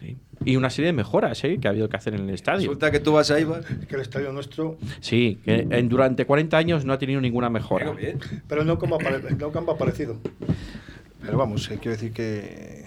[0.00, 0.16] Sí.
[0.44, 1.58] Y una serie de mejoras ¿eh?
[1.58, 2.60] que ha habido que hacer en el estadio.
[2.62, 3.64] Resulta que tú vas a Ibar.
[3.80, 7.48] es que el estadio nuestro, Sí, que en, durante 40 años no ha tenido ninguna
[7.48, 7.90] mejora.
[7.92, 8.18] Bien.
[8.48, 10.18] pero no como, apare- no como ha aparecido.
[11.24, 12.84] Pero vamos, eh, quiero decir que.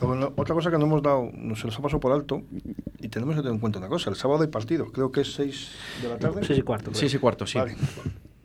[0.00, 2.42] Luego, otra cosa que no hemos dado, no se nos ha pasado por alto,
[3.00, 5.32] y tenemos que tener en cuenta una cosa: el sábado hay partido, creo que es
[5.34, 5.70] 6
[6.02, 6.44] de la tarde.
[6.44, 6.92] Sí, sí, cuarto.
[6.94, 7.58] Sí, sí, cuarto, sí.
[7.58, 7.76] Vale.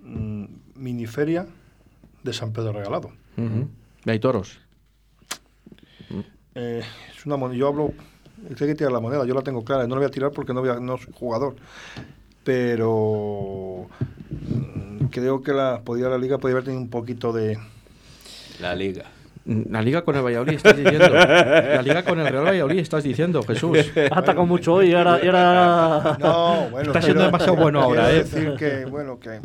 [0.01, 1.45] Mm, miniferia
[2.23, 3.11] de San Pedro Regalado.
[3.37, 3.67] Ujú.
[4.05, 4.59] Hay toros.
[6.55, 6.83] Eh,
[7.15, 7.57] es una moneda.
[7.59, 7.93] Yo hablo.
[8.49, 9.83] Hay que tirar la moneda, yo la tengo clara.
[9.87, 11.55] No la voy a tirar porque no, voy a- no soy jugador.
[12.43, 13.87] Pero.
[14.29, 17.57] mm, Creo que la, podía, la liga podría haber tenido un poquito de.
[18.59, 19.05] La liga.
[19.45, 21.09] La liga con el Valladolid, estás diciendo.
[21.09, 23.77] La liga con el Real Valladolid, estás diciendo, Jesús.
[24.11, 25.19] Ha atacado mucho hoy y ahora.
[25.21, 26.87] y ahora- No, bueno.
[26.87, 28.23] Está siendo demasiado bueno ahora, ¿eh?
[28.23, 29.41] decir que, bueno, que.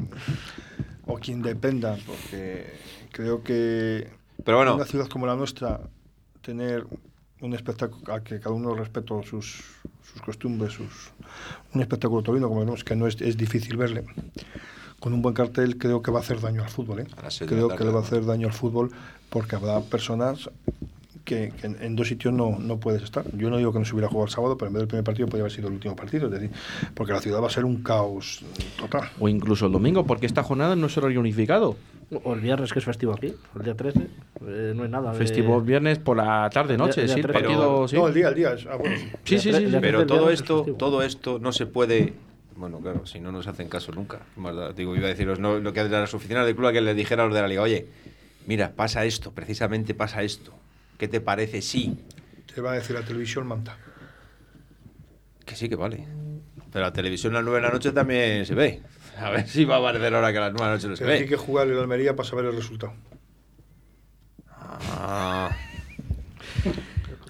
[1.06, 2.66] O quien dependa, porque
[3.10, 4.08] creo que.
[4.44, 4.72] Pero bueno.
[4.72, 5.80] En una ciudad como la nuestra,
[6.42, 6.84] tener
[7.40, 9.62] un espectáculo a que cada uno respeto sus,
[10.12, 11.10] sus costumbres, sus,
[11.74, 14.04] un espectáculo taurino, como vemos que no es, es difícil verle,
[15.00, 17.00] con un buen cartel creo que va a hacer daño al fútbol.
[17.00, 17.06] ¿eh?
[17.46, 18.90] Creo que le va a hacer daño al fútbol
[19.30, 20.50] porque habrá personas
[21.24, 23.24] que, que en, en dos sitios no, no puedes estar.
[23.36, 25.04] Yo no digo que no se hubiera jugado el sábado, pero en vez del primer
[25.04, 26.26] partido podría haber sido el último partido.
[26.26, 26.50] Es decir,
[26.94, 28.42] porque la ciudad va a ser un caos
[28.78, 29.10] total.
[29.20, 31.76] O incluso el domingo, porque esta jornada no es horario unificado.
[32.24, 34.00] O el viernes que es festivo aquí, el día 13.
[34.46, 35.12] eh, no hay nada.
[35.12, 37.96] de- Festivo viernes por la tarde, noche, día sí, el partido, sí.
[37.96, 38.54] No, el día, el día.
[38.54, 38.96] es- ah, bueno.
[39.24, 39.76] Sí, sí, sí, sí.
[39.82, 42.14] Pero todo es esto, todo esto no se puede.
[42.58, 44.18] Bueno, claro, si no nos hacen caso nunca.
[44.36, 46.72] Más da- Digo, iba a deciros no, lo que de las oficinas del club a
[46.72, 47.86] que le dijera a los de la liga, oye,
[48.46, 50.52] mira, pasa esto, precisamente pasa esto.
[50.98, 51.62] ¿Qué te parece?
[51.62, 51.96] Sí.
[52.52, 53.76] Te va a decir la televisión manta.
[55.46, 56.04] Que sí, que vale.
[56.72, 58.82] Pero la televisión a las 9 de la noche también se ve.
[59.16, 60.96] A ver si va a parecer ahora que a las 9 de la noche no
[60.96, 61.28] se Pero hay ve.
[61.28, 62.92] que jugar el Almería para saber el resultado.
[64.90, 65.50] Ah,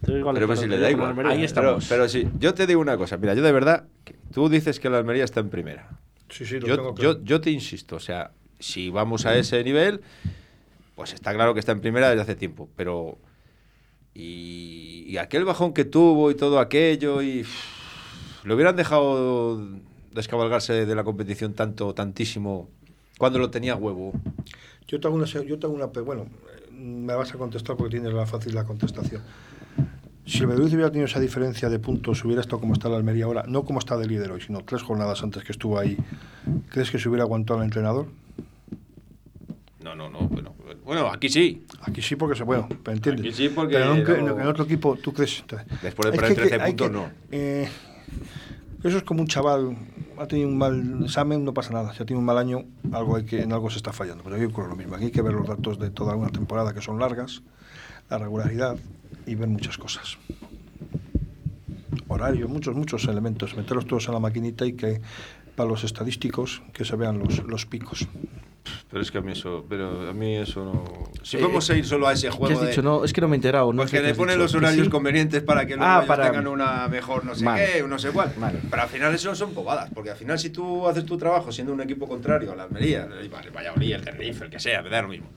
[0.04, 1.14] pero pues si le da igual.
[1.26, 1.60] Ahí está.
[1.60, 1.88] Pero, estamos.
[1.88, 3.16] pero sí, yo te digo una cosa.
[3.18, 3.84] Mira, yo de verdad,
[4.32, 5.88] tú dices que la Almería está en primera.
[6.28, 7.18] Sí, sí, lo Yo, tengo claro.
[7.18, 10.00] yo, yo te insisto, o sea, si vamos a ese nivel,
[10.94, 13.18] pues está claro que está en primera desde hace tiempo, pero...
[14.14, 17.42] Y, y aquel bajón que tuvo y todo aquello, y...
[17.42, 19.60] uff, lo hubieran dejado
[20.12, 22.68] descabalgarse de la competición tanto, tantísimo,
[23.18, 24.12] cuando lo tenía huevo.
[24.86, 26.26] Yo te hago una, yo te hago una, bueno,
[26.72, 29.22] me vas a contestar porque tienes la fácil la contestación.
[30.28, 33.24] Si el Valladolid hubiera tenido esa diferencia de puntos, hubiera estado como está la Almería
[33.24, 35.96] ahora, no como está de líder hoy, sino tres jornadas antes que estuvo ahí,
[36.68, 38.06] ¿crees que se hubiera aguantado al entrenador?
[39.82, 40.54] No, no, no, bueno,
[40.84, 41.64] bueno aquí sí.
[41.80, 43.24] Aquí sí porque se, bueno, ¿me entiendes?
[43.24, 45.42] Aquí sí porque Pero nunca- no- en otro equipo, ¿tú crees?
[45.82, 47.10] Después de perder que hay que- 13 hay puntos, que- no.
[47.32, 47.68] eh,
[48.84, 49.76] eso es como un chaval,
[50.18, 51.92] ha tenido un mal examen, no pasa nada.
[51.92, 54.22] Si ha tenido un mal año, algo hay que, en algo se está fallando.
[54.22, 54.94] Pero yo ocurre lo mismo.
[54.94, 57.42] Aquí hay que ver los datos de toda una temporada que son largas,
[58.08, 58.76] la regularidad
[59.26, 60.16] y ver muchas cosas.
[62.06, 63.56] Horario, muchos, muchos elementos.
[63.56, 65.00] Meterlos todos en la maquinita y que
[65.56, 68.06] para los estadísticos que se vean los, los picos.
[68.90, 70.84] Pero es que a mí eso, pero a mí eso no...
[71.22, 72.68] Si Eh, podemos ir solo a ese ¿Qué juego has de...
[72.68, 72.82] dicho?
[72.82, 73.72] No, es que no me he enterado.
[73.72, 74.42] No Pues sé que qué le ponen dicho.
[74.44, 74.90] los ¿Que horarios sí?
[74.90, 77.66] convenientes para que luego Ah, para- tengan una mejor no sé Vale.
[77.74, 78.32] qué, no sé cuál.
[78.38, 78.58] Vale.
[78.70, 81.72] Pero al final eso son bobadas, porque al final si tú haces tu trabajo siendo
[81.72, 85.02] un equipo contrario a la Almería, el Valladolid, el Tenerife, el que sea, me da
[85.02, 85.28] lo mismo.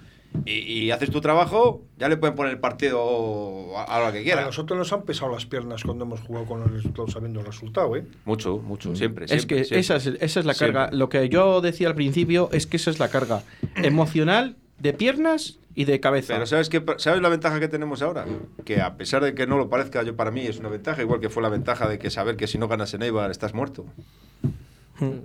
[0.46, 0.52] Y,
[0.86, 4.24] y haces tu trabajo, ya le pueden poner el partido a, a lo que A
[4.24, 4.46] quiera.
[4.46, 7.96] nosotros nos han pesado las piernas cuando hemos jugado con el resultado sabiendo el resultado,
[7.98, 8.06] ¿eh?
[8.26, 9.26] Mucho, mucho, siempre.
[9.26, 9.80] Es siempre, que siempre.
[9.82, 10.82] esa es, esa es la carga.
[10.84, 10.98] Siempre.
[11.00, 13.44] Lo que yo decía al principio es que esa es la carga
[13.76, 16.34] emocional de piernas y de cabeza.
[16.34, 18.26] Pero ¿sabes, qué, ¿sabes la ventaja que tenemos ahora?
[18.66, 21.20] Que a pesar de que no lo parezca, yo para mí es una ventaja, igual
[21.20, 23.86] que fue la ventaja de que saber que si no ganas en Eibar estás muerto.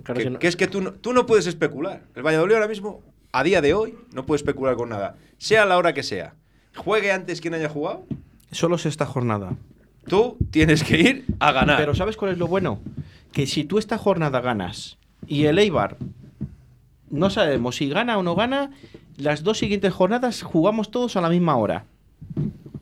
[0.03, 2.03] Claro, que, no- que es que tú no, tú no puedes especular.
[2.15, 3.01] El Valladolid ahora mismo,
[3.39, 5.15] a día de hoy, no puede especular con nada.
[5.37, 6.33] Sea la hora que sea.
[6.75, 8.05] Juegue antes quien haya jugado,
[8.51, 9.55] Solo es esta jornada.
[10.07, 11.77] tú tienes que ir a ganar.
[11.77, 12.79] Pero ¿sabes cuál es lo bueno?
[13.33, 15.97] Que si tú esta jornada ganas y el Eibar
[17.09, 18.71] no sabemos si gana o no gana,
[19.17, 21.85] las dos siguientes jornadas jugamos todos a la misma hora.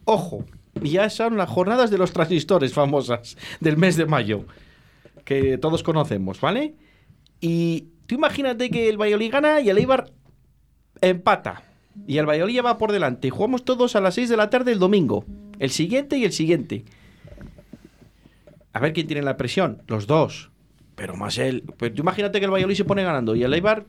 [0.05, 0.45] Ojo,
[0.81, 4.45] ya son las jornadas de los transistores famosas del mes de mayo,
[5.23, 6.75] que todos conocemos, ¿vale?
[7.41, 10.11] Y tú imagínate que el Valladolid gana y el Eibar
[11.09, 11.63] empata.
[12.07, 13.27] Y el Valladolid ya va por delante.
[13.27, 15.25] Y jugamos todos a las 6 de la tarde el domingo.
[15.59, 16.83] El siguiente y el siguiente.
[18.73, 19.81] A ver quién tiene la presión.
[19.87, 20.49] Los dos.
[20.95, 21.63] Pero más él.
[21.77, 23.85] Pues tú imagínate que el Valladolid se pone ganando y el Eibar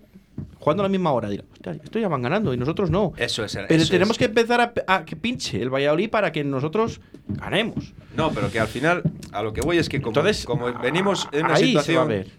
[0.58, 1.28] jugando a la misma hora.
[1.28, 3.12] Dirá, "Hostia, esto ya van ganando y nosotros no.
[3.16, 3.54] Eso es.
[3.68, 4.18] Pero eso tenemos es.
[4.18, 7.94] que empezar a, a que pinche el Valladolid para que nosotros ganemos.
[8.16, 9.02] No, pero que al final,
[9.32, 11.80] a lo que voy es que como, Entonces, como venimos en una ahí se va
[11.80, 12.30] a situación ver.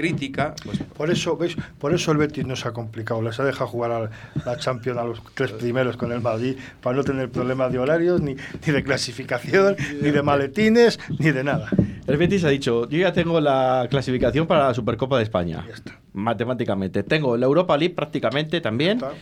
[0.00, 1.56] Crítica, pues Por eso, ¿veis?
[1.78, 3.20] Por eso el Betis no se ha complicado.
[3.20, 4.10] Les ha dejado jugar a
[4.46, 8.20] la Champions a los tres primeros con el Madrid para no tener problemas de horarios,
[8.20, 11.68] ni, ni de clasificación, ni de maletines, ni de nada.
[12.06, 15.64] El Betis ha dicho, yo ya tengo la clasificación para la Supercopa de España.
[15.68, 15.98] Ya está.
[16.12, 17.02] Matemáticamente.
[17.02, 18.98] Tengo la Europa League prácticamente también.
[18.98, 19.12] Está.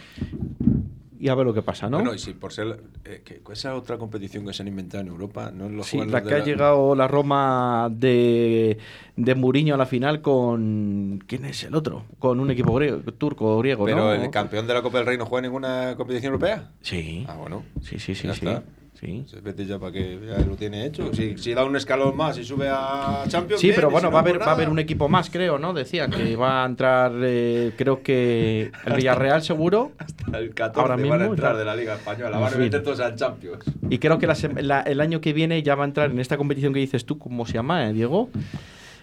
[1.20, 1.96] Y a ver lo que pasa, ¿no?
[1.98, 2.80] Bueno, y si por ser.
[3.04, 6.04] eh, que esa otra competición que se han inventado en Europa, no lo Sí, la
[6.04, 8.78] los que ha llegado la Roma de,
[9.16, 11.22] de Muriño a la final con...
[11.26, 12.04] ¿Quién es el otro?
[12.18, 14.12] Con un equipo griego, turco o griego, Pero ¿no?
[14.12, 16.70] el campeón de la Copa del Rey no juega en ninguna competición europea.
[16.82, 17.24] Sí.
[17.28, 17.64] Ah, bueno.
[17.82, 18.46] Sí, sí, sí, Ya sí.
[18.46, 18.62] está.
[19.00, 19.24] Sí.
[19.42, 21.12] Vete ya para que ya lo tiene hecho.
[21.14, 23.60] Si, si da un escalón más y sube a Champions.
[23.60, 25.08] Sí, bien, pero bueno, si va a no, haber, pues va a haber un equipo
[25.08, 25.72] más, creo, ¿no?
[25.72, 29.92] Decían que va a entrar, eh, creo que el Villarreal seguro.
[30.32, 32.38] El 14 ahora van mismo a entrar de la Liga Española.
[32.38, 33.64] Van a meter todos al Champions.
[33.90, 36.18] Y creo que la sem- la- el año que viene ya va a entrar en
[36.18, 38.30] esta competición que dices tú, ¿cómo se llama, eh, Diego?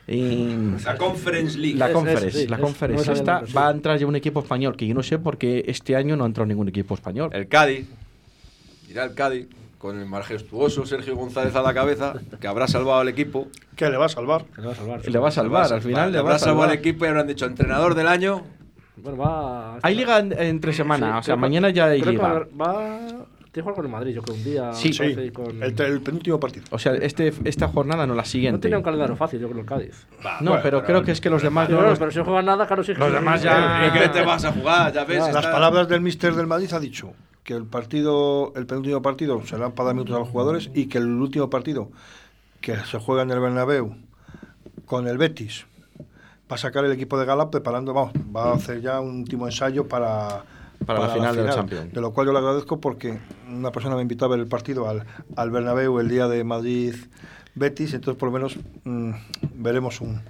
[0.08, 1.78] La Conference League.
[1.78, 3.12] la Es- Conference, es- sí, la Conference.
[3.12, 5.96] Esta va a entrar ya un equipo español, que yo no sé por qué este
[5.96, 7.32] año no ha entrado ningún equipo español.
[7.34, 7.88] El Cádiz.
[8.90, 9.48] Irá el Cádiz
[9.86, 13.48] con el majestuoso Sergio González a la cabeza, que habrá salvado al equipo.
[13.76, 14.46] ¿Qué le va a salvar?
[14.56, 15.06] Se le va a salvar.
[15.08, 16.70] Le va a salvar, al final le va habrá a salvado salvar.
[16.70, 18.42] al equipo y habrán dicho entrenador del año.
[18.98, 19.78] Bueno, va.
[19.84, 22.18] Hay liga en- entre semana, Sí, o sea, creo que- mañana ya hay creo que
[22.18, 22.48] liga.
[22.60, 22.74] Va.
[22.74, 24.74] va- Tiene que jugar con el Madrid, yo creo, un día.
[24.74, 26.66] Sí, me parece, Sí, con- el, el penúltimo partido.
[26.72, 28.60] O sea, este, esta jornada no la No siguiente.
[28.62, 30.08] tenía un calendario fácil, yo creo, el Cádiz.
[30.42, 32.26] No, Bueno, pero creo que es que los demás Pero, no los- pero si no
[32.26, 32.94] juegan nada, claro, sí.
[32.94, 34.00] que Los demás ya- sí.
[34.00, 34.92] ¿Qué te vas a jugar?
[34.92, 35.20] Ya ves.
[35.20, 37.14] Las está- palabras del mister del Madrid ha dicho
[37.46, 40.98] que el partido, el penúltimo partido será para dar minutos a los jugadores y que
[40.98, 41.90] el último partido
[42.60, 43.96] que se juega en el Bernabéu
[44.86, 45.66] con el Betis
[46.52, 49.46] va a sacar el equipo de Gala preparando, vamos, va a hacer ya un último
[49.46, 50.44] ensayo para
[50.88, 51.94] Para la final de la Champions.
[51.94, 54.90] De lo cual yo le agradezco porque una persona me invitó a ver el partido
[54.90, 56.96] al, al Bernabéu el día de Madrid
[57.54, 59.12] Betis, entonces por lo menos mm,
[59.54, 60.22] veremos un,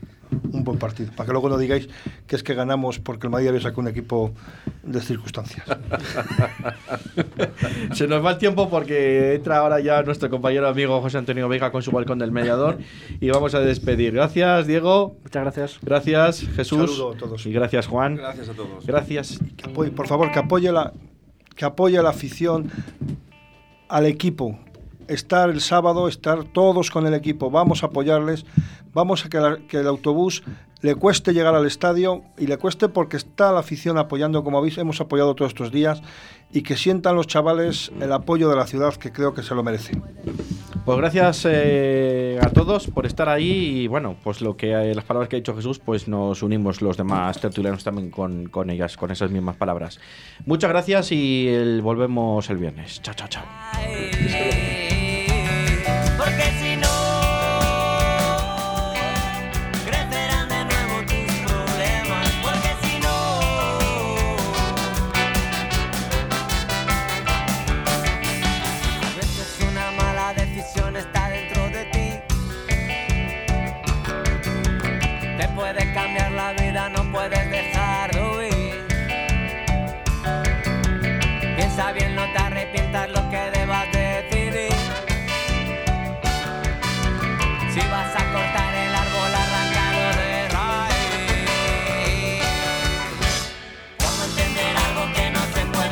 [0.55, 1.11] un buen partido.
[1.15, 1.89] Para que luego no digáis
[2.27, 4.31] que es que ganamos porque el Madrid había sacado un equipo
[4.83, 5.65] de circunstancias.
[7.93, 11.71] Se nos va el tiempo porque entra ahora ya nuestro compañero amigo José Antonio Vega
[11.71, 12.77] con su balcón del mediador
[13.19, 14.13] y vamos a despedir.
[14.13, 15.15] Gracias, Diego.
[15.23, 15.79] Muchas gracias.
[15.81, 16.91] Gracias, Jesús.
[16.91, 17.45] Saludo a todos.
[17.45, 18.15] Y gracias, Juan.
[18.15, 18.85] Gracias a todos.
[18.85, 19.39] Gracias.
[19.57, 20.93] Que apoye- por favor, que apoye la
[21.55, 22.69] que apoye la afición
[23.87, 24.59] al equipo.
[25.07, 27.49] Estar el sábado, estar todos con el equipo.
[27.51, 28.45] Vamos a apoyarles.
[28.95, 30.41] Vamos a que, la- que el autobús
[30.81, 34.77] le cueste llegar al estadio y le cueste porque está la afición apoyando, como habéis,
[34.79, 36.01] hemos apoyado todos estos días,
[36.51, 39.63] y que sientan los chavales el apoyo de la ciudad que creo que se lo
[39.63, 40.01] merecen.
[40.85, 45.03] Pues gracias eh, a todos por estar ahí y bueno, pues lo que eh, las
[45.03, 48.95] palabras que ha dicho Jesús, pues nos unimos los demás tertulianos también con, con ellas,
[48.95, 49.99] con esas mismas palabras.
[50.45, 53.01] Muchas gracias y el- volvemos el viernes.
[53.01, 54.64] Chao, chao, chao.